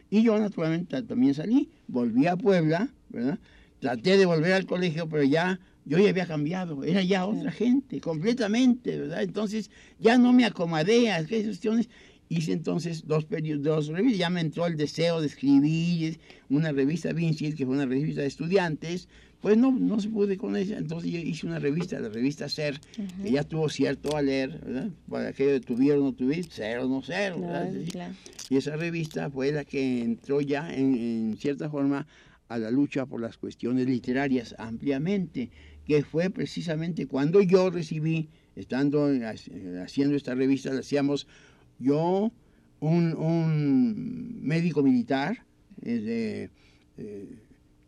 Y 0.09 0.21
yo 0.23 0.37
naturalmente 0.37 1.01
también 1.03 1.33
salí, 1.33 1.69
volví 1.87 2.27
a 2.27 2.35
Puebla, 2.35 2.89
¿verdad? 3.09 3.39
Traté 3.79 4.17
de 4.17 4.25
volver 4.25 4.53
al 4.53 4.65
colegio, 4.65 5.07
pero 5.09 5.23
ya 5.23 5.59
yo 5.85 5.97
ya 5.97 6.09
había 6.09 6.25
cambiado, 6.25 6.83
era 6.85 7.01
ya 7.01 7.25
otra 7.25 7.51
gente, 7.51 7.99
completamente, 7.99 8.99
¿verdad? 8.99 9.21
Entonces 9.23 9.69
ya 9.99 10.17
no 10.17 10.31
me 10.31 10.45
acomodé 10.45 11.11
a 11.11 11.17
aquellas 11.17 11.45
cuestiones. 11.47 11.89
Hice 12.29 12.53
entonces 12.53 13.05
dos 13.05 13.27
dos 13.59 13.87
revistas, 13.87 14.17
ya 14.19 14.29
me 14.29 14.41
entró 14.41 14.65
el 14.65 14.75
deseo 14.77 15.21
de 15.21 15.27
escribir 15.27 16.19
una 16.49 16.71
revista 16.71 17.13
Vincent, 17.13 17.55
que 17.55 17.65
fue 17.65 17.75
una 17.75 17.85
revista 17.85 18.21
de 18.21 18.27
estudiantes, 18.27 19.07
pues 19.41 19.57
no, 19.57 19.71
no 19.71 19.99
se 19.99 20.09
pude 20.09 20.37
con 20.37 20.55
ella, 20.55 20.77
entonces 20.77 21.11
yo 21.11 21.19
hice 21.19 21.45
una 21.45 21.59
revista, 21.59 21.99
la 21.99 22.09
revista 22.09 22.47
Ser, 22.49 22.79
que 23.21 23.29
ya 23.31 23.43
tuvo 23.43 23.67
cierto 23.69 24.15
a 24.15 24.21
leer, 24.21 24.59
¿verdad? 24.65 24.89
Para 25.09 25.27
aquello 25.29 25.51
de 25.51 25.59
tuvieron 25.59 26.01
o 26.01 26.05
no 26.05 26.13
tuvieron, 26.13 26.47
cero 26.49 26.87
no 26.87 27.01
cero. 27.05 27.35
Claro, 27.39 27.71
Sí. 27.85 27.91
claro. 27.91 28.13
Y 28.49 28.57
esa 28.57 28.75
revista 28.77 29.29
fue 29.29 29.51
la 29.51 29.65
que 29.65 30.01
entró 30.01 30.39
ya 30.41 30.73
en, 30.73 30.95
en 30.95 31.37
cierta 31.37 31.69
forma 31.69 32.07
a 32.47 32.57
la 32.57 32.71
lucha 32.71 33.05
por 33.05 33.19
las 33.19 33.37
cuestiones 33.37 33.87
literarias 33.87 34.55
ampliamente, 34.57 35.49
que 35.85 36.03
fue 36.03 36.29
precisamente 36.29 37.05
cuando 37.07 37.41
yo 37.41 37.69
recibí, 37.69 38.29
estando 38.55 39.05
ha- 39.05 39.83
haciendo 39.83 40.15
esta 40.15 40.35
revista, 40.35 40.71
la 40.73 40.79
hacíamos 40.81 41.27
yo, 41.79 42.31
un, 42.79 43.13
un 43.15 44.39
médico 44.41 44.83
militar, 44.83 45.45
eh, 45.81 46.49
eh, 46.97 47.27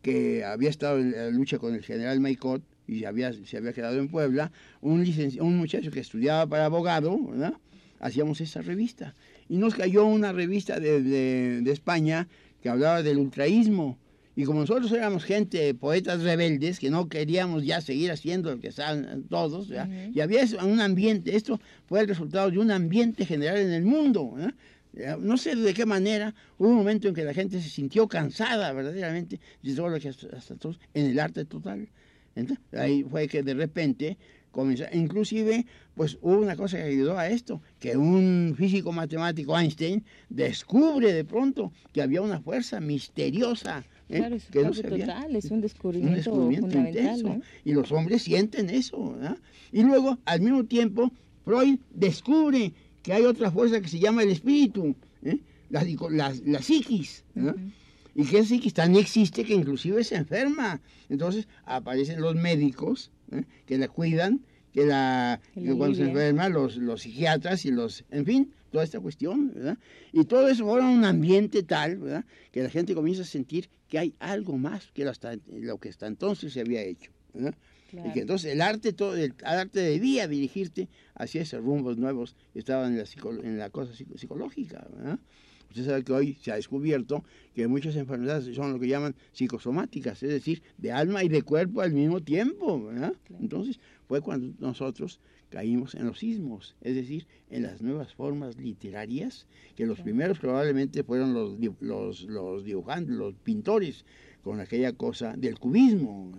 que 0.02 0.44
había 0.44 0.70
estado 0.70 0.98
en 0.98 1.12
la 1.12 1.30
lucha 1.30 1.58
con 1.58 1.74
el 1.74 1.82
general 1.82 2.20
Maicot 2.20 2.62
y 2.86 3.04
había, 3.04 3.32
se 3.32 3.56
había 3.56 3.72
quedado 3.72 3.98
en 3.98 4.08
Puebla, 4.08 4.52
un, 4.80 5.04
un 5.40 5.56
muchacho 5.56 5.90
que 5.90 6.00
estudiaba 6.00 6.46
para 6.46 6.66
abogado, 6.66 7.18
hacíamos 8.00 8.40
esa 8.40 8.62
revista. 8.62 9.14
Y 9.48 9.56
nos 9.58 9.74
cayó 9.74 10.04
una 10.06 10.32
revista 10.32 10.78
de- 10.80 11.02
de 11.62 11.72
España 11.72 12.28
que 12.62 12.68
hablaba 12.68 13.02
del 13.02 13.18
ultraísmo. 13.18 13.98
Y 14.38 14.44
como 14.44 14.60
nosotros 14.60 14.92
éramos 14.92 15.24
gente, 15.24 15.72
poetas 15.72 16.22
rebeldes, 16.22 16.78
que 16.78 16.90
no 16.90 17.08
queríamos 17.08 17.64
ya 17.64 17.80
seguir 17.80 18.12
haciendo 18.12 18.50
lo 18.50 18.60
que 18.60 18.68
estaban 18.68 19.24
todos. 19.30 19.70
Ujú. 19.70 19.80
y 20.14 20.20
había 20.20 20.42
un 20.62 20.80
ambiente, 20.80 21.34
esto 21.34 21.58
fue 21.86 22.00
el 22.00 22.08
resultado 22.08 22.50
de 22.50 22.58
un 22.58 22.70
ambiente 22.70 23.24
general 23.24 23.56
en 23.56 23.72
el 23.72 23.84
mundo. 23.84 24.32
¿verdad? 24.32 24.54
Eh, 24.94 25.16
No 25.18 25.38
sé 25.38 25.56
de 25.56 25.72
qué 25.72 25.86
manera, 25.86 26.34
hubo 26.58 26.68
un 26.68 26.76
momento 26.76 27.08
en 27.08 27.14
que 27.14 27.24
la 27.24 27.32
gente 27.32 27.62
se 27.62 27.70
sintió 27.70 28.06
cansada 28.08 28.72
verdaderamente 28.74 29.40
de 29.62 29.74
todo 29.74 29.88
lo 29.88 29.98
que 29.98 30.08
hasta, 30.10 30.54
todos, 30.56 30.78
en 30.92 31.06
el 31.06 31.18
arte 31.18 31.46
total. 31.46 31.88
Entonces, 32.34 32.62
ahí 32.74 33.04
fue 33.04 33.28
que 33.28 33.42
de 33.42 33.54
repente 33.54 34.18
comenzó, 34.50 34.84
inclusive, 34.92 35.64
pues 35.94 36.18
hubo 36.20 36.38
una 36.38 36.56
cosa 36.56 36.76
que 36.76 36.82
ayudó 36.84 37.18
a 37.18 37.28
esto, 37.28 37.62
que 37.80 37.96
un 37.96 38.54
físico 38.56 38.92
matemático, 38.92 39.58
Einstein, 39.58 40.04
descubre 40.28 41.14
de 41.14 41.24
pronto 41.24 41.72
que 41.94 42.02
había 42.02 42.20
una 42.20 42.40
fuerza 42.40 42.80
misteriosa. 42.80 43.82
¿Eh? 44.08 44.18
Claro, 44.18 44.34
es 44.36 44.44
que 44.46 44.62
no 44.62 44.72
se 44.74 44.86
había- 44.86 45.06
total, 45.06 45.36
es 45.36 45.44
un 45.46 45.52
un 45.54 45.60
descubrimiento, 45.62 46.16
descubrimiento 46.16 46.66
fundamental. 46.68 47.16
intenso. 47.18 47.40
Y 47.64 47.72
los 47.72 47.90
hombres 47.92 48.22
sienten 48.22 48.70
eso. 48.70 49.12
¿verdad? 49.14 49.38
Y 49.72 49.82
luego, 49.82 50.18
al 50.24 50.40
mismo 50.40 50.64
tiempo, 50.64 51.10
Freud 51.44 51.78
descubre 51.94 52.72
que 53.02 53.12
hay 53.12 53.22
otra 53.24 53.50
fuerza 53.50 53.80
que 53.80 53.88
se 53.88 53.98
llama 53.98 54.22
el 54.22 54.30
espíritu, 54.30 54.94
¿eh? 55.22 55.38
la, 55.70 55.82
psico- 55.84 56.10
la, 56.10 56.34
la 56.44 56.60
psiquis. 56.62 57.24
Y 58.14 58.24
que 58.24 58.38
esa 58.38 58.48
psiquis 58.48 58.72
tan 58.74 58.96
existe 58.96 59.44
que 59.44 59.54
inclusive 59.54 60.02
se 60.02 60.16
enferma. 60.16 60.80
Entonces 61.08 61.46
aparecen 61.64 62.20
los 62.20 62.34
médicos 62.34 63.10
¿eh? 63.30 63.44
que 63.66 63.76
la 63.78 63.88
cuidan, 63.88 64.40
que 64.72 64.86
la, 64.86 65.40
que 65.54 65.72
cuando 65.74 65.94
se 65.96 66.02
enferma, 66.04 66.48
los, 66.48 66.76
los 66.76 67.02
psiquiatras 67.02 67.64
y 67.64 67.70
los, 67.70 68.04
en 68.10 68.24
fin, 68.24 68.52
toda 68.76 68.84
esta 68.84 69.00
cuestión, 69.00 69.54
¿verdad? 69.54 69.78
Y 70.12 70.24
todo 70.24 70.48
eso 70.48 70.68
ahora 70.68 70.86
un 70.86 71.02
ambiente 71.06 71.62
tal, 71.62 71.96
¿verdad? 71.96 72.26
Que 72.52 72.62
la 72.62 72.68
gente 72.68 72.94
comienza 72.94 73.22
a 73.22 73.24
sentir 73.24 73.70
que 73.88 73.98
hay 73.98 74.14
algo 74.18 74.58
más 74.58 74.92
que 74.92 75.10
lo 75.46 75.78
que 75.78 75.88
hasta 75.88 76.06
entonces 76.06 76.52
se 76.52 76.60
había 76.60 76.82
hecho, 76.82 77.10
¿verdad? 77.32 77.54
Y 77.90 78.12
que 78.12 78.20
entonces 78.20 78.52
el 78.52 78.60
arte, 78.60 78.92
todo, 78.92 79.16
el 79.16 79.32
arte 79.44 79.80
debía 79.80 80.28
dirigirte 80.28 80.90
hacia 81.14 81.40
esos 81.40 81.64
rumbos 81.64 81.96
nuevos 81.96 82.36
que 82.52 82.58
estaban 82.58 82.92
en 82.92 82.98
la, 82.98 83.04
en 83.42 83.58
la 83.58 83.70
cosa 83.70 83.94
psicológica. 83.94 84.86
¿verdad? 84.94 85.18
Usted 85.70 85.86
sabe 85.86 86.04
que 86.04 86.12
hoy 86.12 86.36
se 86.42 86.52
ha 86.52 86.56
descubierto 86.56 87.24
que 87.54 87.66
muchas 87.66 87.96
enfermedades 87.96 88.54
son 88.54 88.74
lo 88.74 88.78
que 88.78 88.88
llaman 88.88 89.14
psicosomáticas, 89.32 90.22
es 90.22 90.28
decir, 90.28 90.62
de 90.76 90.92
alma 90.92 91.24
y 91.24 91.28
de 91.28 91.40
cuerpo 91.40 91.80
al 91.80 91.92
mismo 91.92 92.20
tiempo. 92.20 92.84
¿verdad? 92.84 93.14
Entonces 93.40 93.80
fue 94.06 94.20
cuando 94.20 94.52
nosotros 94.58 95.18
caímos 95.50 95.94
en 95.94 96.06
los 96.06 96.18
sismos, 96.18 96.76
es 96.80 96.94
decir, 96.94 97.26
en 97.50 97.62
las 97.62 97.82
nuevas 97.82 98.14
formas 98.14 98.56
literarias, 98.56 99.46
que 99.74 99.86
los 99.86 100.00
primeros 100.00 100.38
probablemente 100.38 101.04
fueron 101.04 101.34
los, 101.34 101.56
los, 101.80 102.22
los 102.22 102.64
dibujantes, 102.64 103.14
los 103.14 103.34
pintores, 103.34 104.04
con 104.46 104.60
aquella 104.60 104.92
cosa 104.92 105.34
del 105.36 105.58
cubismo. 105.58 106.32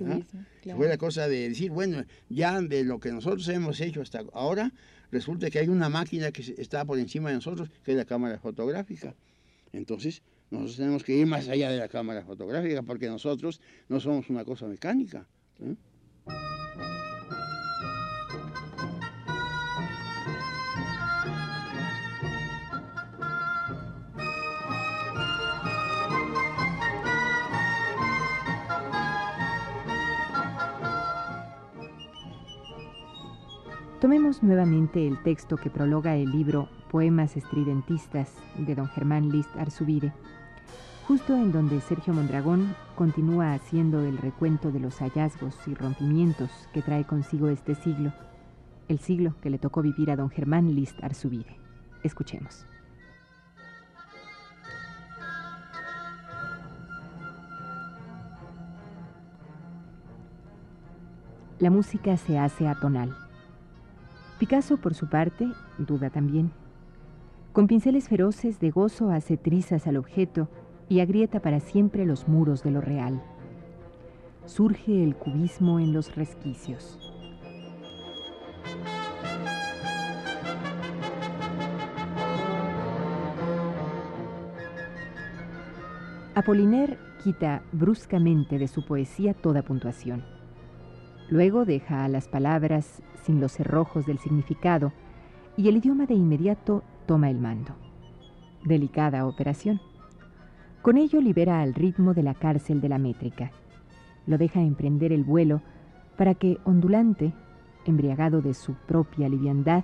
Fue 0.78 0.88
la 0.88 0.98
cosa 0.98 1.28
de 1.28 1.50
decir, 1.50 1.72
bueno, 1.72 2.06
ya 2.30 2.62
de 2.62 2.86
lo 2.86 3.02
que 3.02 3.12
nosotros 3.12 3.46
hemos 3.50 3.82
hecho 3.82 4.02
hasta 4.02 4.24
ahora, 4.32 4.72
resulta 5.12 5.50
que 5.50 5.60
hay 5.60 5.68
una 5.68 5.90
máquina 5.90 6.32
que 6.32 6.42
está 6.58 6.86
por 6.86 7.00
encima 7.00 7.28
de 7.30 7.36
nosotros, 7.36 7.70
que 7.84 7.92
es 7.92 7.98
la 7.98 8.06
cámara 8.06 8.40
fotográfica. 8.40 9.14
Entonces, 9.74 10.22
nosotros 10.50 10.78
tenemos 10.78 11.04
que 11.04 11.18
ir 11.18 11.28
más 11.28 11.50
allá 11.50 11.70
de 11.70 11.80
la 11.80 11.90
cámara 11.90 12.24
fotográfica, 12.24 12.82
porque 12.82 13.08
nosotros 13.08 13.60
no 13.90 14.00
somos 14.00 14.30
una 14.30 14.46
cosa 14.46 14.68
mecánica. 14.68 15.28
¿eh? 15.60 15.76
Tomemos 34.08 34.42
nuevamente 34.42 35.06
el 35.06 35.22
texto 35.22 35.58
que 35.58 35.70
prologa 35.70 36.16
el 36.16 36.32
libro 36.32 36.70
Poemas 36.90 37.36
estridentistas 37.36 38.32
de 38.58 38.74
don 38.74 38.88
Germán 38.88 39.34
List 39.34 39.54
Arzubide, 39.58 40.14
justo 41.06 41.36
en 41.36 41.52
donde 41.52 41.82
Sergio 41.82 42.14
Mondragón 42.14 42.74
continúa 42.96 43.54
haciendo 43.54 44.00
el 44.00 44.18
recuento 44.18 44.72
de 44.72 44.80
los 44.80 45.00
hallazgos 45.00 45.58
y 45.68 45.74
rompimientos 45.74 46.50
que 46.74 46.82
trae 46.82 47.04
consigo 47.04 47.50
este 47.50 47.76
siglo, 47.76 48.14
el 48.88 49.00
siglo 49.00 49.36
que 49.42 49.50
le 49.50 49.58
tocó 49.58 49.82
vivir 49.82 50.10
a 50.10 50.16
don 50.16 50.30
Germán 50.30 50.74
List 50.74 51.04
Arzubide. 51.04 51.58
Escuchemos. 52.02 52.66
La 61.60 61.70
música 61.70 62.16
se 62.16 62.40
hace 62.40 62.70
atonal 62.70 63.27
Picasso, 64.38 64.77
por 64.77 64.94
su 64.94 65.10
parte, 65.10 65.48
duda 65.79 66.12
también. 66.12 66.51
Con 67.53 67.65
pinceles 67.65 68.08
feroces 68.08 68.60
de 68.60 68.70
gozo 68.70 69.10
hace 69.10 69.36
trizas 69.36 69.88
al 69.88 69.98
objeto 69.98 70.48
y 70.89 71.00
agrieta 71.00 71.41
para 71.41 71.60
siempre 71.60 72.06
los 72.06 72.27
muros 72.27 72.62
de 72.62 72.70
lo 72.70 72.79
real. 72.79 73.24
Surge 74.46 75.03
el 75.03 75.15
cubismo 75.15 75.79
en 75.79 75.91
los 75.91 76.15
resquicios. 76.15 77.00
Apollinaire 86.36 87.00
quita 87.24 87.63
bruscamente 87.72 88.60
de 88.60 88.67
su 88.67 88.86
poesía 88.86 89.34
toda 89.34 89.63
puntuación. 89.63 90.37
Luego 91.30 91.66
deja 91.66 92.06
a 92.06 92.08
las 92.08 92.28
palabras 92.28 93.02
sin 93.24 93.42
los 93.42 93.52
cerrojos 93.52 94.06
del 94.06 94.18
significado 94.18 94.94
y 95.58 95.68
el 95.68 95.78
idioma 95.78 96.06
de 96.06 96.13
inmediato 96.13 96.84
toma 97.06 97.30
el 97.30 97.40
mando. 97.40 97.76
Delicada 98.63 99.26
operación. 99.26 99.82
Con 100.82 100.98
ello 100.98 101.20
libera 101.20 101.62
al 101.62 101.74
ritmo 101.74 102.13
de 102.13 102.24
la 102.24 102.34
cárcel 102.34 102.80
de 102.80 102.90
la 102.90 102.98
métrica. 102.98 103.52
Lo 104.26 104.38
deja 104.38 104.62
emprender 104.62 105.12
el 105.12 105.24
vuelo 105.24 105.62
para 106.18 106.34
que, 106.34 106.60
ondulante, 106.63 107.34
embriagado 107.86 108.42
de 108.42 108.54
su 108.54 108.74
propia 108.74 109.28
liviandad, 109.28 109.84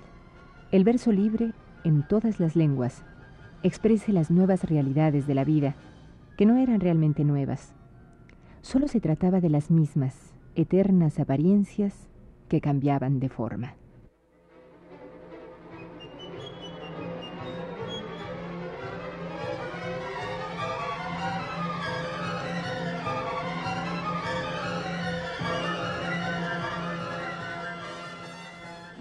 el 0.70 0.84
verso 0.84 1.12
libre, 1.12 1.52
en 1.84 2.06
todas 2.08 2.40
las 2.40 2.56
lenguas, 2.56 3.04
exprese 3.62 4.12
las 4.12 4.30
nuevas 4.30 4.64
realidades 4.64 5.26
de 5.26 5.34
la 5.34 5.44
vida, 5.44 5.74
que 6.36 6.46
no 6.46 6.56
eran 6.56 6.80
realmente 6.80 7.24
nuevas. 7.24 7.74
Solo 8.62 8.88
se 8.88 9.00
trataba 9.00 9.40
de 9.40 9.50
las 9.50 9.70
mismas, 9.70 10.33
eternas 10.54 11.18
apariencias 11.18 11.94
que 12.48 12.60
cambiaban 12.60 13.20
de 13.20 13.28
forma. 13.28 13.74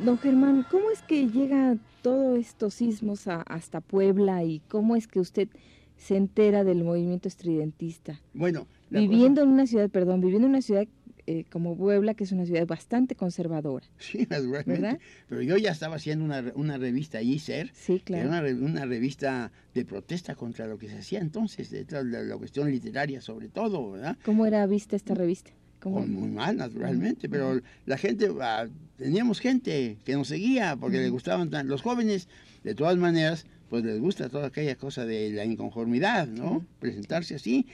Don 0.03 0.17
Germán, 0.17 0.65
¿cómo 0.69 0.89
es 0.91 1.01
que 1.01 1.29
llega 1.29 1.77
todos 2.01 2.37
estos 2.37 2.73
sismos 2.73 3.25
hasta 3.27 3.79
Puebla 3.79 4.43
y 4.43 4.59
cómo 4.67 4.97
es 4.97 5.07
que 5.07 5.21
usted 5.21 5.47
se 5.95 6.17
entera 6.17 6.65
del 6.65 6.83
movimiento 6.83 7.29
estridentista? 7.29 8.19
Bueno, 8.33 8.67
viviendo 8.89 9.41
en 9.41 9.47
una 9.47 9.65
ciudad, 9.65 9.89
perdón, 9.89 10.19
viviendo 10.19 10.47
en 10.47 10.51
una 10.51 10.61
ciudad 10.61 10.87
eh, 11.25 11.45
como 11.49 11.77
Puebla, 11.77 12.13
que 12.13 12.23
es 12.23 12.31
una 12.31 12.45
ciudad 12.45 12.67
bastante 12.67 13.15
conservadora. 13.15 13.86
Sí, 13.97 14.19
naturalmente. 14.29 14.99
Pero 15.29 15.41
yo 15.41 15.57
ya 15.57 15.71
estaba 15.71 15.95
haciendo 15.95 16.25
una, 16.25 16.43
una 16.55 16.77
revista 16.77 17.19
allí, 17.19 17.39
SER. 17.39 17.71
Sí, 17.73 18.01
claro. 18.03 18.29
Era 18.29 18.41
una, 18.41 18.65
una, 18.65 18.86
revista 18.86 19.51
de 19.73 19.86
protesta 19.86 20.36
contra 20.36 20.67
lo 20.67 20.77
que 20.77 20.89
se 20.89 20.97
hacía 20.97 21.19
entonces, 21.19 21.69
de 21.69 21.86
la, 21.89 22.03
la 22.03 22.38
cuestión 22.38 22.69
literaria 22.69 23.21
sobre 23.21 23.49
todo, 23.49 23.91
¿verdad? 23.91 24.17
¿Cómo 24.25 24.45
era 24.45 24.65
vista 24.67 24.95
esta 24.95 25.13
revista? 25.13 25.51
Pues 25.91 26.07
muy 26.07 26.29
mal, 26.29 26.55
naturalmente, 26.55 27.27
pero 27.27 27.59
la 27.86 27.97
gente, 27.97 28.29
ah, 28.39 28.67
teníamos 28.97 29.39
gente 29.41 29.97
que 30.05 30.13
nos 30.13 30.29
seguía 30.29 30.77
porque 30.77 30.97
le 30.97 31.09
gustaban 31.09 31.49
los 31.67 31.81
jóvenes, 31.81 32.29
de 32.63 32.73
todas 32.73 32.95
maneras, 32.95 33.45
pues 33.69 33.83
les 33.83 33.99
gusta 33.99 34.29
toda 34.29 34.47
aquella 34.47 34.75
cosa 34.75 35.05
de 35.05 35.31
la 35.31 35.43
inconformidad, 35.43 36.27
¿no? 36.27 36.65
Presentarse 36.79 37.36
así. 37.36 37.67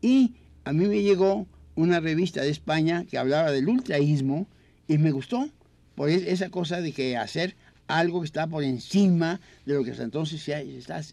Y 0.00 0.34
a 0.64 0.72
mí 0.72 0.88
me 0.88 1.02
llegó 1.02 1.46
una 1.76 2.00
revista 2.00 2.42
de 2.42 2.50
España 2.50 3.04
que 3.08 3.18
hablaba 3.18 3.50
del 3.50 3.68
ultraísmo 3.68 4.46
y 4.88 4.98
me 4.98 5.10
gustó 5.10 5.48
por 5.94 6.10
esa 6.10 6.50
cosa 6.50 6.80
de 6.80 6.92
que 6.92 7.16
hacer 7.16 7.56
algo 7.86 8.20
que 8.20 8.26
está 8.26 8.46
por 8.46 8.64
encima 8.64 9.40
de 9.66 9.74
lo 9.74 9.84
que 9.84 9.90
hasta 9.90 10.04
entonces 10.04 10.42
se 10.42 10.54
ha 10.54 10.60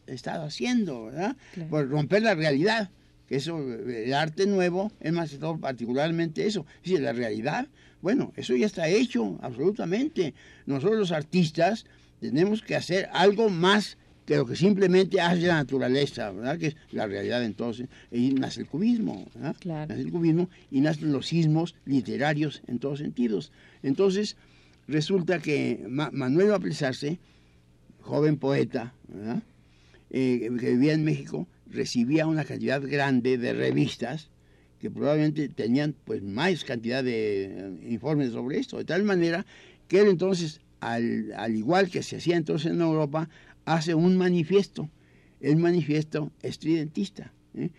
estado 0.07 0.45
haciendo, 0.45 1.05
¿verdad? 1.05 1.35
Por 1.69 1.89
romper 1.89 2.23
la 2.23 2.35
realidad. 2.35 2.89
Eso, 3.29 3.59
el 3.59 4.13
arte 4.13 4.45
nuevo 4.45 4.91
es 4.99 5.13
más 5.13 5.31
que 5.31 5.37
todo 5.37 5.57
particularmente 5.57 6.45
eso. 6.45 6.65
Es 6.83 6.99
la 6.99 7.13
realidad, 7.13 7.67
bueno, 8.01 8.33
eso 8.35 8.55
ya 8.55 8.65
está 8.65 8.89
hecho, 8.89 9.37
absolutamente. 9.41 10.33
Nosotros 10.65 10.99
los 10.99 11.11
artistas 11.11 11.85
tenemos 12.19 12.61
que 12.61 12.75
hacer 12.75 13.09
algo 13.13 13.49
más 13.49 13.97
que 14.31 14.37
lo 14.37 14.45
que 14.45 14.55
simplemente 14.55 15.19
hace 15.19 15.41
la 15.41 15.55
naturaleza, 15.55 16.31
¿verdad? 16.31 16.57
Que 16.57 16.67
es 16.67 16.75
la 16.91 17.05
realidad 17.05 17.43
entonces. 17.43 17.89
Y 18.11 18.31
nace 18.31 18.61
el 18.61 18.67
cubismo, 18.67 19.27
¿verdad? 19.35 19.57
Nace 19.89 19.99
el 19.99 20.09
cubismo 20.09 20.49
y 20.71 20.79
nacen 20.79 21.11
los 21.11 21.27
sismos 21.27 21.75
literarios 21.83 22.61
en 22.67 22.79
todos 22.79 22.99
sentidos. 22.99 23.51
Entonces, 23.83 24.37
resulta 24.87 25.39
que 25.39 25.85
Manuel 25.89 26.53
Aplesarse, 26.53 27.19
joven 27.99 28.37
poeta, 28.37 28.93
¿verdad? 29.09 29.43
Eh, 30.11 30.49
que 30.57 30.69
vivía 30.71 30.93
en 30.93 31.03
México, 31.03 31.45
recibía 31.69 32.25
una 32.25 32.45
cantidad 32.45 32.81
grande 32.81 33.37
de 33.37 33.51
revistas 33.51 34.29
que 34.79 34.89
probablemente 34.89 35.49
tenían 35.49 35.93
pues 36.05 36.23
más 36.23 36.63
cantidad 36.63 37.03
de 37.03 37.43
eh, 37.47 37.79
informes 37.89 38.31
sobre 38.31 38.59
esto, 38.59 38.77
de 38.77 38.85
tal 38.85 39.03
manera 39.03 39.45
que 39.89 39.99
él 39.99 40.07
entonces, 40.07 40.61
al, 40.79 41.33
al 41.35 41.53
igual 41.53 41.89
que 41.89 42.01
se 42.01 42.15
hacía 42.15 42.37
entonces 42.37 42.71
en 42.71 42.79
Europa, 42.79 43.27
hace 43.65 43.95
un 43.95 44.17
manifiesto, 44.17 44.89
el 45.39 45.57
manifiesto 45.57 46.31
estridentista. 46.41 47.33
¿eh? 47.55 47.69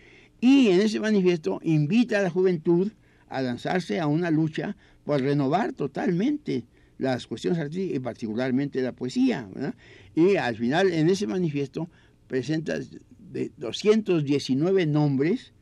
Y 0.41 0.69
en 0.69 0.81
ese 0.81 0.99
manifiesto 0.99 1.59
invita 1.63 2.19
a 2.19 2.21
la 2.21 2.29
juventud 2.29 2.91
a 3.29 3.41
lanzarse 3.41 3.99
a 3.99 4.07
una 4.07 4.29
lucha 4.29 4.75
por 5.03 5.21
renovar 5.21 5.73
totalmente 5.73 6.65
las 6.97 7.27
cuestiones 7.27 7.59
artísticas 7.59 7.97
y 7.97 7.99
particularmente 7.99 8.81
la 8.81 8.91
poesía. 8.91 9.47
Y 10.15 10.35
al 10.35 10.55
final 10.55 10.91
en 10.91 11.09
ese 11.09 11.27
manifiesto 11.27 11.89
presenta 12.27 12.77
de 12.77 13.51
219 13.57 14.85
nombres 14.85 15.53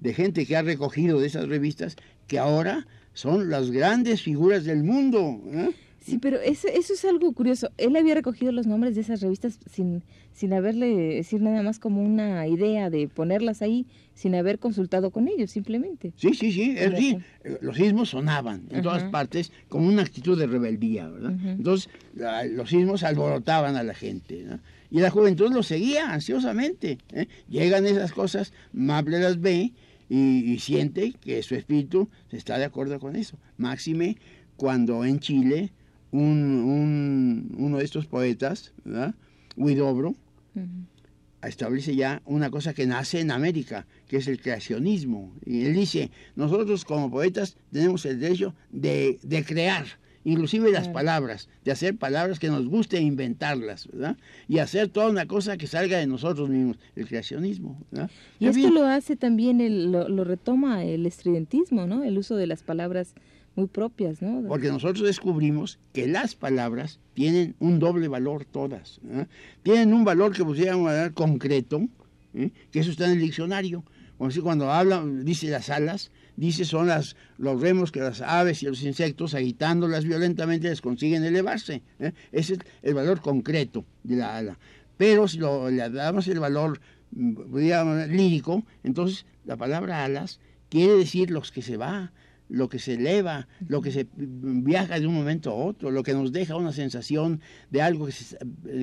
de 0.00 0.14
gente 0.14 0.46
que 0.46 0.56
ha 0.56 0.62
recogido 0.62 1.20
de 1.20 1.26
esas 1.26 1.48
revistas 1.48 1.96
que 2.26 2.38
ahora 2.38 2.86
son 3.12 3.50
las 3.50 3.70
grandes 3.70 4.22
figuras 4.22 4.64
del 4.64 4.82
mundo. 4.82 5.40
¿eh? 5.46 5.70
Sí, 6.00 6.18
pero 6.18 6.40
eso, 6.40 6.66
eso 6.68 6.94
es 6.94 7.04
algo 7.04 7.30
curioso. 7.32 7.70
Él 7.76 7.94
había 7.94 8.14
recogido 8.14 8.52
los 8.52 8.66
nombres 8.66 8.94
de 8.94 9.02
esas 9.02 9.20
revistas 9.20 9.58
sin, 9.70 10.02
sin 10.32 10.52
haberle 10.54 10.96
decir 10.96 11.42
nada 11.42 11.62
más 11.62 11.78
como 11.78 12.02
una 12.02 12.46
idea 12.46 12.88
de 12.88 13.06
ponerlas 13.06 13.60
ahí, 13.60 13.86
sin 14.14 14.34
haber 14.34 14.58
consultado 14.58 15.10
con 15.10 15.28
ellos, 15.28 15.50
simplemente. 15.50 16.12
Sí, 16.16 16.32
sí, 16.34 16.52
sí, 16.52 16.74
es, 16.76 16.98
sí. 16.98 17.18
Los 17.60 17.76
sismos 17.76 18.10
sonaban 18.10 18.62
en 18.70 18.82
todas 18.82 19.04
partes 19.04 19.52
como 19.68 19.88
una 19.88 20.02
actitud 20.02 20.38
de 20.38 20.46
rebeldía, 20.46 21.08
¿verdad? 21.08 21.34
Entonces, 21.44 21.90
la, 22.14 22.44
los 22.44 22.70
sismos 22.70 23.02
alborotaban 23.02 23.76
a 23.76 23.82
la 23.82 23.94
gente, 23.94 24.42
¿no? 24.44 24.58
Y 24.90 25.00
la 25.00 25.10
juventud 25.10 25.52
los 25.52 25.66
seguía 25.66 26.12
ansiosamente. 26.12 26.98
¿eh? 27.12 27.28
Llegan 27.48 27.86
esas 27.86 28.12
cosas, 28.12 28.52
Mable 28.72 29.20
las 29.20 29.40
ve 29.40 29.72
y, 30.08 30.52
y 30.52 30.58
siente 30.58 31.12
que 31.20 31.42
su 31.42 31.54
espíritu 31.54 32.08
está 32.32 32.58
de 32.58 32.64
acuerdo 32.64 32.98
con 32.98 33.14
eso. 33.14 33.36
Máxime 33.56 34.16
cuando 34.56 35.04
en 35.04 35.20
Chile 35.20 35.70
un, 36.12 36.20
un, 36.20 37.54
uno 37.58 37.78
de 37.78 37.84
estos 37.84 38.06
poetas, 38.06 38.72
¿verdad? 38.84 39.14
Huidobro, 39.56 40.10
uh 40.10 40.14
-huh. 40.54 41.48
establece 41.48 41.94
ya 41.94 42.22
una 42.24 42.50
cosa 42.50 42.74
que 42.74 42.86
nace 42.86 43.20
en 43.20 43.30
América, 43.30 43.86
que 44.08 44.16
es 44.18 44.26
el 44.28 44.40
creacionismo. 44.40 45.32
Y 45.44 45.64
él 45.66 45.74
dice, 45.74 46.10
nosotros 46.36 46.84
como 46.84 47.10
poetas 47.10 47.56
tenemos 47.72 48.04
el 48.06 48.18
derecho 48.20 48.54
de, 48.70 49.18
de 49.22 49.44
crear, 49.44 49.86
inclusive 50.24 50.70
las 50.70 50.88
palabras, 50.88 51.48
de 51.64 51.72
hacer 51.72 51.96
palabras 51.96 52.38
que 52.38 52.48
nos 52.48 52.66
guste 52.68 53.00
inventarlas, 53.00 53.88
¿verdad? 53.92 54.16
Y 54.48 54.58
hacer 54.58 54.88
toda 54.88 55.08
una 55.08 55.26
cosa 55.26 55.56
que 55.56 55.66
salga 55.66 55.98
de 55.98 56.06
nosotros 56.06 56.48
mismos, 56.50 56.78
el 56.96 57.06
creacionismo. 57.06 57.80
¿verdad? 57.90 58.10
Y 58.38 58.46
esto 58.46 58.58
bien. 58.58 58.74
lo 58.74 58.84
hace 58.86 59.16
también, 59.16 59.60
el, 59.60 59.90
lo, 59.92 60.08
lo 60.08 60.24
retoma 60.24 60.84
el 60.84 61.06
estridentismo, 61.06 61.86
¿no? 61.86 62.04
El 62.04 62.18
uso 62.18 62.36
de 62.36 62.46
las 62.46 62.62
palabras 62.62 63.14
muy 63.56 63.66
propias, 63.66 64.22
¿no? 64.22 64.46
Porque 64.48 64.68
nosotros 64.68 65.06
descubrimos 65.06 65.78
que 65.92 66.06
las 66.06 66.34
palabras 66.34 67.00
tienen 67.14 67.54
un 67.58 67.78
doble 67.78 68.08
valor 68.08 68.44
todas. 68.44 69.00
¿eh? 69.08 69.26
Tienen 69.62 69.92
un 69.92 70.04
valor 70.04 70.32
que 70.34 70.44
pudiéramos 70.44 70.92
dar 70.92 71.12
concreto, 71.12 71.88
¿eh? 72.34 72.50
que 72.70 72.80
eso 72.80 72.90
está 72.90 73.06
en 73.06 73.12
el 73.12 73.20
diccionario. 73.20 73.84
Como 74.18 74.30
si 74.30 74.40
cuando 74.40 74.70
habla, 74.70 75.04
dice 75.04 75.48
las 75.48 75.70
alas, 75.70 76.10
dice 76.36 76.64
son 76.64 76.88
las, 76.88 77.16
los 77.38 77.60
remos 77.60 77.90
que 77.90 78.00
las 78.00 78.20
aves 78.20 78.62
y 78.62 78.66
los 78.66 78.82
insectos, 78.82 79.34
agitándolas 79.34 80.04
violentamente, 80.04 80.68
les 80.68 80.80
consiguen 80.80 81.24
elevarse. 81.24 81.82
¿eh? 81.98 82.12
Ese 82.30 82.54
es 82.54 82.58
el 82.82 82.94
valor 82.94 83.20
concreto 83.20 83.84
de 84.02 84.16
la 84.16 84.36
ala. 84.36 84.58
Pero 84.96 85.26
si 85.26 85.38
lo, 85.38 85.70
le 85.70 85.88
damos 85.88 86.28
el 86.28 86.40
valor, 86.40 86.80
digamos, 87.10 88.08
lírico, 88.08 88.62
entonces 88.84 89.24
la 89.46 89.56
palabra 89.56 90.04
alas 90.04 90.40
quiere 90.68 90.92
decir 90.92 91.30
los 91.30 91.50
que 91.50 91.62
se 91.62 91.76
va, 91.76 92.12
lo 92.50 92.68
que 92.68 92.78
se 92.78 92.94
eleva, 92.94 93.46
lo 93.68 93.80
que 93.80 93.92
se 93.92 94.08
viaja 94.16 94.98
de 94.98 95.06
un 95.06 95.14
momento 95.14 95.50
a 95.50 95.54
otro, 95.54 95.90
lo 95.90 96.02
que 96.02 96.12
nos 96.12 96.32
deja 96.32 96.56
una 96.56 96.72
sensación 96.72 97.40
de 97.70 97.80
algo 97.80 98.06
que, 98.06 98.12
se, 98.12 98.36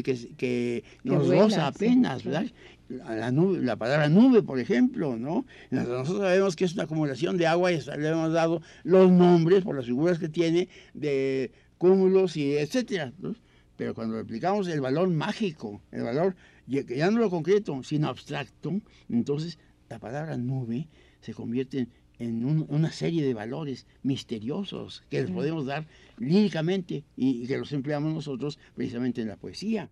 que, 0.03 0.33
que 0.37 0.83
nos 1.03 1.31
goza 1.31 1.67
apenas, 1.67 2.21
sí, 2.21 2.29
¿verdad? 2.29 2.45
La, 2.89 3.31
nube, 3.31 3.59
la, 3.61 3.75
palabra 3.75 4.07
nube, 4.07 4.41
por 4.41 4.59
ejemplo, 4.59 5.17
¿no? 5.17 5.45
Nosotros 5.69 6.19
sabemos 6.19 6.55
que 6.55 6.63
es 6.63 6.73
una 6.73 6.83
acumulación 6.83 7.35
de 7.37 7.45
agua 7.45 7.73
y 7.73 7.81
le 7.81 8.07
hemos 8.07 8.31
dado 8.31 8.61
los 8.83 9.11
nombres 9.11 9.65
por 9.65 9.75
las 9.75 9.85
figuras 9.85 10.17
que 10.17 10.29
tiene 10.29 10.69
de 10.93 11.51
cúmulos 11.77 12.37
y 12.37 12.53
etcétera. 12.53 13.11
¿no? 13.19 13.35
Pero 13.75 13.93
cuando 13.93 14.17
aplicamos 14.17 14.67
el 14.69 14.79
valor 14.79 15.09
mágico, 15.09 15.81
el 15.91 16.03
valor 16.03 16.35
ya 16.65 17.11
no 17.11 17.19
lo 17.19 17.29
concreto, 17.29 17.83
sino 17.83 18.07
abstracto, 18.07 18.79
entonces 19.09 19.59
la 19.89 19.99
palabra 19.99 20.37
nube 20.37 20.87
se 21.21 21.33
convierte 21.33 21.79
en 21.79 21.89
en 22.19 22.45
un, 22.45 22.65
una 22.69 22.91
serie 22.91 23.23
de 23.25 23.33
valores 23.33 23.85
misteriosos 24.03 25.03
que 25.09 25.21
les 25.21 25.31
podemos 25.31 25.65
dar 25.65 25.87
líricamente 26.17 27.03
y, 27.15 27.43
y 27.43 27.47
que 27.47 27.57
los 27.57 27.71
empleamos 27.73 28.13
nosotros 28.13 28.59
precisamente 28.75 29.21
en 29.21 29.27
la 29.27 29.37
poesía. 29.37 29.89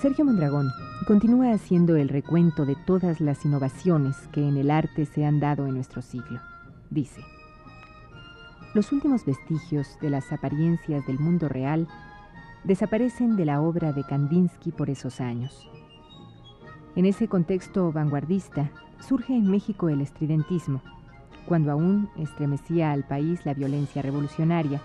Sergio 0.00 0.24
Mondragón 0.24 0.70
continúa 1.06 1.52
haciendo 1.52 1.96
el 1.96 2.08
recuento 2.08 2.66
de 2.66 2.76
todas 2.76 3.20
las 3.20 3.44
innovaciones 3.44 4.16
que 4.32 4.46
en 4.46 4.56
el 4.56 4.70
arte 4.70 5.06
se 5.06 5.24
han 5.24 5.40
dado 5.40 5.66
en 5.66 5.74
nuestro 5.74 6.02
siglo. 6.02 6.40
Dice, 6.90 7.22
los 8.74 8.92
últimos 8.92 9.24
vestigios 9.24 9.98
de 10.00 10.10
las 10.10 10.30
apariencias 10.32 11.06
del 11.06 11.18
mundo 11.18 11.48
real 11.48 11.88
desaparecen 12.64 13.36
de 13.36 13.46
la 13.46 13.62
obra 13.62 13.92
de 13.92 14.04
Kandinsky 14.04 14.72
por 14.72 14.90
esos 14.90 15.20
años. 15.20 15.68
En 16.96 17.06
ese 17.06 17.28
contexto 17.28 17.90
vanguardista 17.92 18.70
surge 19.00 19.34
en 19.34 19.50
México 19.50 19.88
el 19.88 20.02
estridentismo, 20.02 20.82
cuando 21.46 21.72
aún 21.72 22.10
estremecía 22.18 22.92
al 22.92 23.04
país 23.04 23.44
la 23.46 23.54
violencia 23.54 24.02
revolucionaria, 24.02 24.82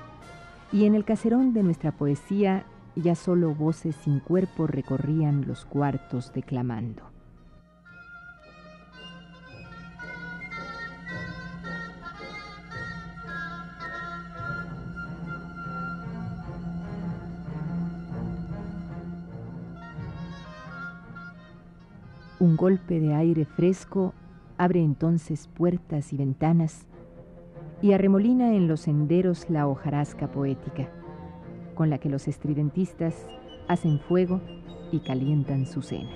y 0.72 0.86
en 0.86 0.96
el 0.96 1.04
caserón 1.04 1.54
de 1.54 1.64
nuestra 1.64 1.92
poesía 1.92 2.66
ya 2.96 3.16
solo 3.16 3.54
voces 3.54 3.96
sin 3.96 4.20
cuerpo 4.20 4.68
recorrían 4.68 5.46
los 5.48 5.66
cuartos 5.66 6.32
declamando. 6.34 7.04
Un 22.40 22.58
golpe 22.58 23.00
de 23.00 23.14
aire 23.14 23.46
fresco 23.46 24.14
abre 24.58 24.82
entonces 24.84 25.48
puertas 25.48 26.14
y 26.14 26.18
ventanas 26.18 26.86
y 27.82 27.94
arremolina 27.94 28.54
en 28.54 28.68
los 28.68 28.82
senderos 28.82 29.50
la 29.50 29.68
hojarasca 29.68 30.28
poética 30.32 30.90
con 31.76 31.90
la 31.90 32.00
que 32.00 32.10
los 32.10 32.28
estridentistas 32.28 33.28
hacen 33.68 34.00
fuego 34.00 34.42
y 34.92 35.00
calientan 35.00 35.66
su 35.66 35.82
cena. 35.82 36.10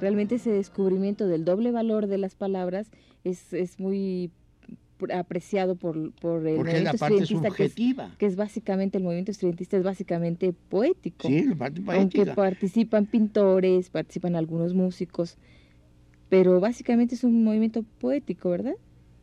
Realmente 0.00 0.34
ese 0.34 0.50
descubrimiento 0.50 1.26
del 1.26 1.46
doble 1.46 1.70
valor 1.70 2.08
de 2.08 2.18
las 2.18 2.34
palabras 2.34 2.90
es, 3.24 3.54
es 3.54 3.80
muy 3.80 4.30
apreciado 5.12 5.76
por, 5.76 6.12
por 6.12 6.46
el 6.46 6.56
Porque 6.56 6.72
movimiento 6.72 6.92
la 6.92 6.98
parte 6.98 7.16
estudiantista, 7.16 7.48
subjetiva. 7.48 8.04
Que 8.04 8.10
es, 8.10 8.18
que 8.18 8.26
es, 8.26 8.36
básicamente, 8.36 8.98
el 8.98 9.04
movimiento 9.04 9.30
estudiantista 9.30 9.76
es 9.76 9.82
básicamente 9.82 10.52
poético. 10.52 11.28
Sí, 11.28 11.44
la 11.44 11.56
parte 11.56 11.80
poética. 11.80 12.18
Aunque 12.22 12.34
participan 12.34 13.06
pintores, 13.06 13.90
participan 13.90 14.36
algunos 14.36 14.74
músicos, 14.74 15.36
pero 16.28 16.60
básicamente 16.60 17.14
es 17.14 17.24
un 17.24 17.44
movimiento 17.44 17.84
poético, 18.00 18.50
¿verdad? 18.50 18.74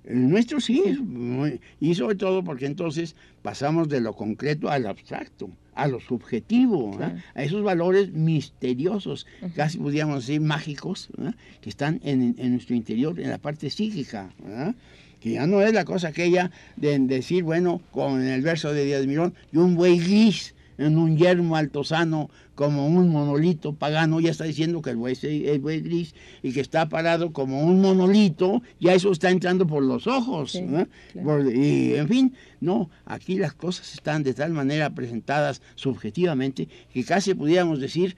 El 0.03 0.29
nuestro 0.29 0.59
sí, 0.59 0.81
sí. 0.83 0.97
Muy, 0.97 1.59
y 1.79 1.93
sobre 1.93 2.15
todo 2.15 2.43
porque 2.43 2.65
entonces 2.65 3.15
pasamos 3.41 3.87
de 3.87 4.01
lo 4.01 4.13
concreto 4.13 4.69
al 4.69 4.87
abstracto, 4.87 5.49
a 5.75 5.87
lo 5.87 5.99
subjetivo, 5.99 6.97
claro. 6.97 7.17
a 7.35 7.43
esos 7.43 7.63
valores 7.63 8.11
misteriosos, 8.11 9.27
casi 9.55 9.77
podríamos 9.77 10.25
decir 10.25 10.41
mágicos, 10.41 11.09
que 11.61 11.69
están 11.69 11.99
en, 12.03 12.35
en, 12.37 12.51
nuestro 12.53 12.75
interior, 12.75 13.19
en 13.19 13.29
la 13.29 13.37
parte 13.37 13.69
psíquica. 13.69 14.33
¿eh? 14.43 14.73
Que 15.21 15.31
ya 15.31 15.47
no 15.47 15.61
es 15.61 15.71
la 15.73 15.85
cosa 15.85 16.09
aquella 16.09 16.51
de 16.75 16.99
decir, 16.99 17.43
bueno, 17.43 17.81
con 17.91 18.21
el 18.21 18.41
verso 18.41 18.73
de 18.73 18.85
Díaz 18.85 19.05
Mirón, 19.05 19.33
y 19.53 19.57
un 19.57 19.75
buey 19.75 19.99
gris 19.99 20.53
en 20.77 20.97
un 20.97 21.15
yermo 21.15 21.55
altozano 21.55 22.29
como 22.55 22.87
un 22.87 23.09
monolito 23.09 23.73
pagano, 23.73 24.19
ya 24.19 24.31
está 24.31 24.45
diciendo 24.45 24.81
que 24.81 24.89
el 24.89 24.97
buey 24.97 25.13
es 25.21 25.61
buey 25.61 25.81
gris 25.81 26.15
y 26.41 26.51
que 26.53 26.61
está 26.61 26.89
parado 26.89 27.31
como 27.31 27.61
un 27.61 27.81
monolito, 27.81 28.61
ya 28.79 28.93
eso 28.93 29.11
está 29.11 29.29
entrando 29.29 29.67
por 29.67 29.83
los 29.83 30.07
ojos. 30.07 30.53
Sí, 30.53 30.61
¿no? 30.63 30.87
claro. 31.11 31.27
por, 31.27 31.55
y 31.55 31.95
en 31.95 32.07
fin, 32.07 32.33
no, 32.59 32.89
aquí 33.05 33.37
las 33.37 33.53
cosas 33.53 33.93
están 33.93 34.23
de 34.23 34.33
tal 34.33 34.53
manera 34.53 34.89
presentadas 34.89 35.61
subjetivamente 35.75 36.67
que 36.93 37.03
casi 37.03 37.33
pudiéramos 37.35 37.79
decir 37.79 38.15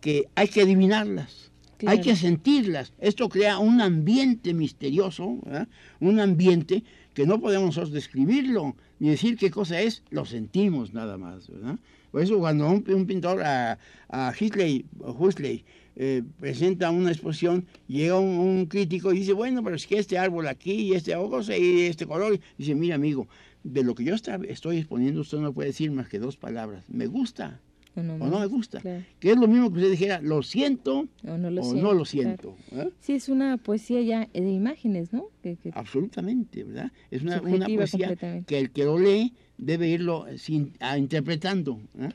que 0.00 0.28
hay 0.36 0.48
que 0.48 0.62
adivinarlas. 0.62 1.43
Claro. 1.78 1.96
Hay 1.96 2.02
que 2.02 2.16
sentirlas. 2.16 2.92
Esto 2.98 3.28
crea 3.28 3.58
un 3.58 3.80
ambiente 3.80 4.54
misterioso, 4.54 5.38
¿verdad? 5.44 5.68
un 6.00 6.20
ambiente 6.20 6.84
que 7.14 7.26
no 7.26 7.40
podemos 7.40 7.92
describirlo 7.92 8.76
ni 8.98 9.10
decir 9.10 9.36
qué 9.36 9.50
cosa 9.50 9.80
es, 9.80 10.02
lo 10.10 10.24
sentimos 10.24 10.94
nada 10.94 11.18
más. 11.18 11.48
¿verdad? 11.48 11.78
Por 12.10 12.22
eso 12.22 12.38
cuando 12.38 12.68
un, 12.68 13.06
pintor 13.06 13.42
a, 13.42 13.78
a 14.08 14.32
Hisley, 14.38 14.86
Huxley, 15.00 15.64
eh, 15.96 16.22
presenta 16.40 16.90
una 16.90 17.10
exposición, 17.10 17.66
llega 17.86 18.18
un, 18.18 18.66
crítico 18.66 19.12
y 19.12 19.18
dice, 19.18 19.32
bueno, 19.32 19.62
pero 19.62 19.76
es 19.76 19.86
que 19.86 19.98
este 19.98 20.18
árbol 20.18 20.48
aquí 20.48 20.72
y 20.72 20.94
este 20.94 21.14
ojo 21.14 21.40
y 21.52 21.82
este 21.82 22.06
color, 22.06 22.40
dice, 22.58 22.74
mira 22.74 22.96
amigo, 22.96 23.28
de 23.62 23.84
lo 23.84 23.94
que 23.94 24.04
yo 24.04 24.14
estoy 24.14 24.78
exponiendo 24.78 25.20
usted 25.20 25.38
no 25.38 25.52
puede 25.52 25.68
decir 25.68 25.92
más 25.92 26.08
que 26.08 26.18
dos 26.18 26.36
palabras, 26.36 26.84
me 26.88 27.06
gusta 27.06 27.60
o 27.96 28.02
no, 28.02 28.40
me 28.40 28.46
gusta. 28.46 28.80
Que 28.80 29.30
es 29.30 29.36
lo 29.36 29.46
mismo 29.46 29.70
que 29.70 29.78
usted 29.78 29.90
dijera, 29.90 30.20
lo 30.20 30.42
siento 30.42 31.06
o 31.24 31.38
no 31.38 31.50
lo 31.50 32.04
siento. 32.04 32.56
¿eh? 32.72 32.90
Sí, 33.00 33.14
es 33.14 33.28
una 33.28 33.56
poesía 33.56 34.02
ya 34.02 34.28
de 34.32 34.50
imágenes, 34.50 35.12
¿no? 35.12 35.28
Absolutamente, 35.72 36.64
¿verdad? 36.64 36.90
Es 37.10 37.22
una, 37.22 37.40
poesía 37.40 38.16
que 38.46 38.58
el 38.58 38.70
que 38.70 38.84
lo 38.84 38.98
lee 38.98 39.34
debe 39.58 39.88
irlo 39.88 40.26
sin, 40.38 40.72
interpretando. 40.96 41.80
¿eh? 41.98 42.08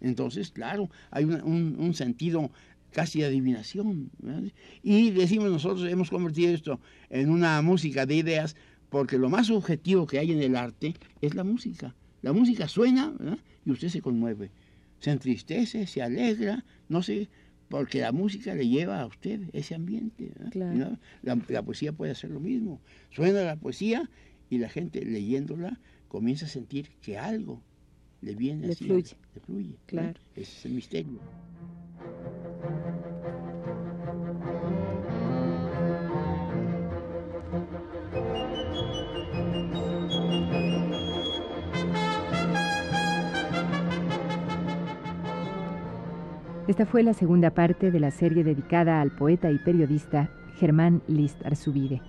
Entonces, 0.00 0.50
claro, 0.50 0.88
hay 1.10 1.24
un, 1.24 1.92
sentido 1.94 2.50
casi 2.90 3.20
de 3.20 3.26
adivinación. 3.26 4.10
Y 4.82 5.10
decimos 5.10 5.50
nosotros, 5.50 5.86
hemos 5.90 6.08
convertido 6.08 6.54
esto 6.54 6.80
en 7.10 7.30
una 7.30 7.60
música 7.60 8.06
de 8.06 8.14
ideas, 8.14 8.56
porque 8.88 9.18
lo 9.18 9.28
más 9.28 9.50
objetivo 9.50 10.06
que 10.06 10.18
hay 10.18 10.32
en 10.32 10.42
el 10.42 10.56
arte 10.56 10.94
es 11.20 11.34
la 11.34 11.44
música. 11.44 11.94
La 12.22 12.32
música 12.32 12.68
suena 12.68 13.12
y 13.66 13.70
usted 13.70 13.88
se 13.88 14.00
conmueve 14.00 14.50
se 15.00 15.10
entristece, 15.10 15.86
se 15.86 16.02
alegra, 16.02 16.64
no 16.88 17.02
sé, 17.02 17.28
porque 17.68 18.00
la 18.00 18.12
música 18.12 18.54
le 18.54 18.68
lleva 18.68 19.00
a 19.00 19.06
usted 19.06 19.42
ese 19.52 19.74
ambiente. 19.74 20.32
La, 21.22 21.62
poesía 21.64 21.92
puede 21.92 22.12
hacer 22.12 22.30
lo 22.30 22.40
mismo. 22.40 22.80
Suena 23.10 23.42
la 23.42 23.56
poesía 23.56 24.10
y 24.48 24.58
la 24.58 24.68
gente 24.68 25.04
leyéndola 25.04 25.80
comienza 26.08 26.46
a 26.46 26.48
sentir 26.48 26.90
que 27.00 27.18
algo 27.18 27.62
le 28.20 28.34
viene 28.34 28.68
le 28.68 28.76
fluye. 28.76 29.16
Le 29.34 29.40
fluye. 29.40 29.76
Claro. 29.86 30.20
Ese 30.34 30.42
es 30.58 30.66
el 30.66 30.72
misterio. 30.72 31.20
Esta 46.70 46.86
fue 46.86 47.02
la 47.02 47.14
segunda 47.14 47.50
parte 47.50 47.90
de 47.90 47.98
la 47.98 48.12
serie 48.12 48.44
dedicada 48.44 49.00
al 49.00 49.10
poeta 49.10 49.50
y 49.50 49.58
periodista 49.58 50.30
Germán 50.54 51.02
List 51.08 51.44
Arzubide. 51.44 52.00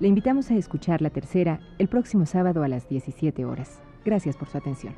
Le 0.00 0.08
invitamos 0.08 0.50
a 0.50 0.56
escuchar 0.56 1.02
la 1.02 1.10
tercera 1.10 1.60
el 1.76 1.88
próximo 1.88 2.24
sábado 2.24 2.62
a 2.62 2.68
las 2.68 2.88
17 2.88 3.44
horas. 3.44 3.82
Gracias 4.06 4.34
por 4.34 4.48
su 4.48 4.56
atención. 4.56 4.94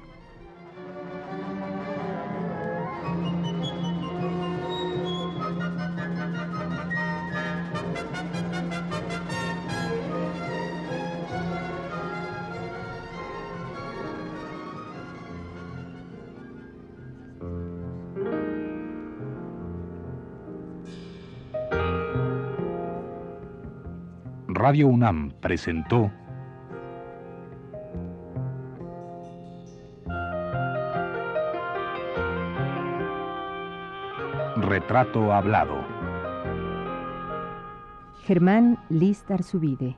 Radio 24.71 24.87
UNAM 24.87 25.33
presentó 25.41 26.13
Retrato 34.59 35.33
Hablado. 35.33 35.75
Germán 38.23 38.79
Listar 38.91 39.43
Subide. 39.43 39.97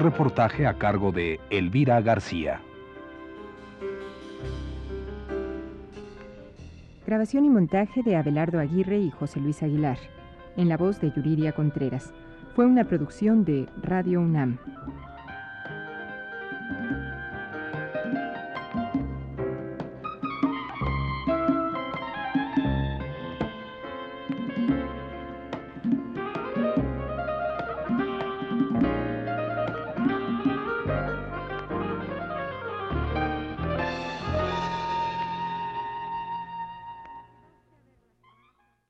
Reportaje 0.00 0.66
a 0.66 0.74
cargo 0.74 1.12
de 1.12 1.38
Elvira 1.50 2.00
García. 2.00 2.60
Grabación 7.06 7.44
y 7.44 7.50
montaje 7.50 8.02
de 8.02 8.16
Abelardo 8.16 8.60
Aguirre 8.60 8.98
y 8.98 9.10
José 9.10 9.40
Luis 9.40 9.62
Aguilar. 9.62 9.98
En 10.56 10.68
la 10.68 10.76
voz 10.76 11.00
de 11.00 11.12
Yuridia 11.12 11.52
Contreras. 11.52 12.12
Fue 12.54 12.66
una 12.66 12.84
producción 12.84 13.44
de 13.44 13.68
Radio 13.82 14.20
UNAM. 14.20 14.58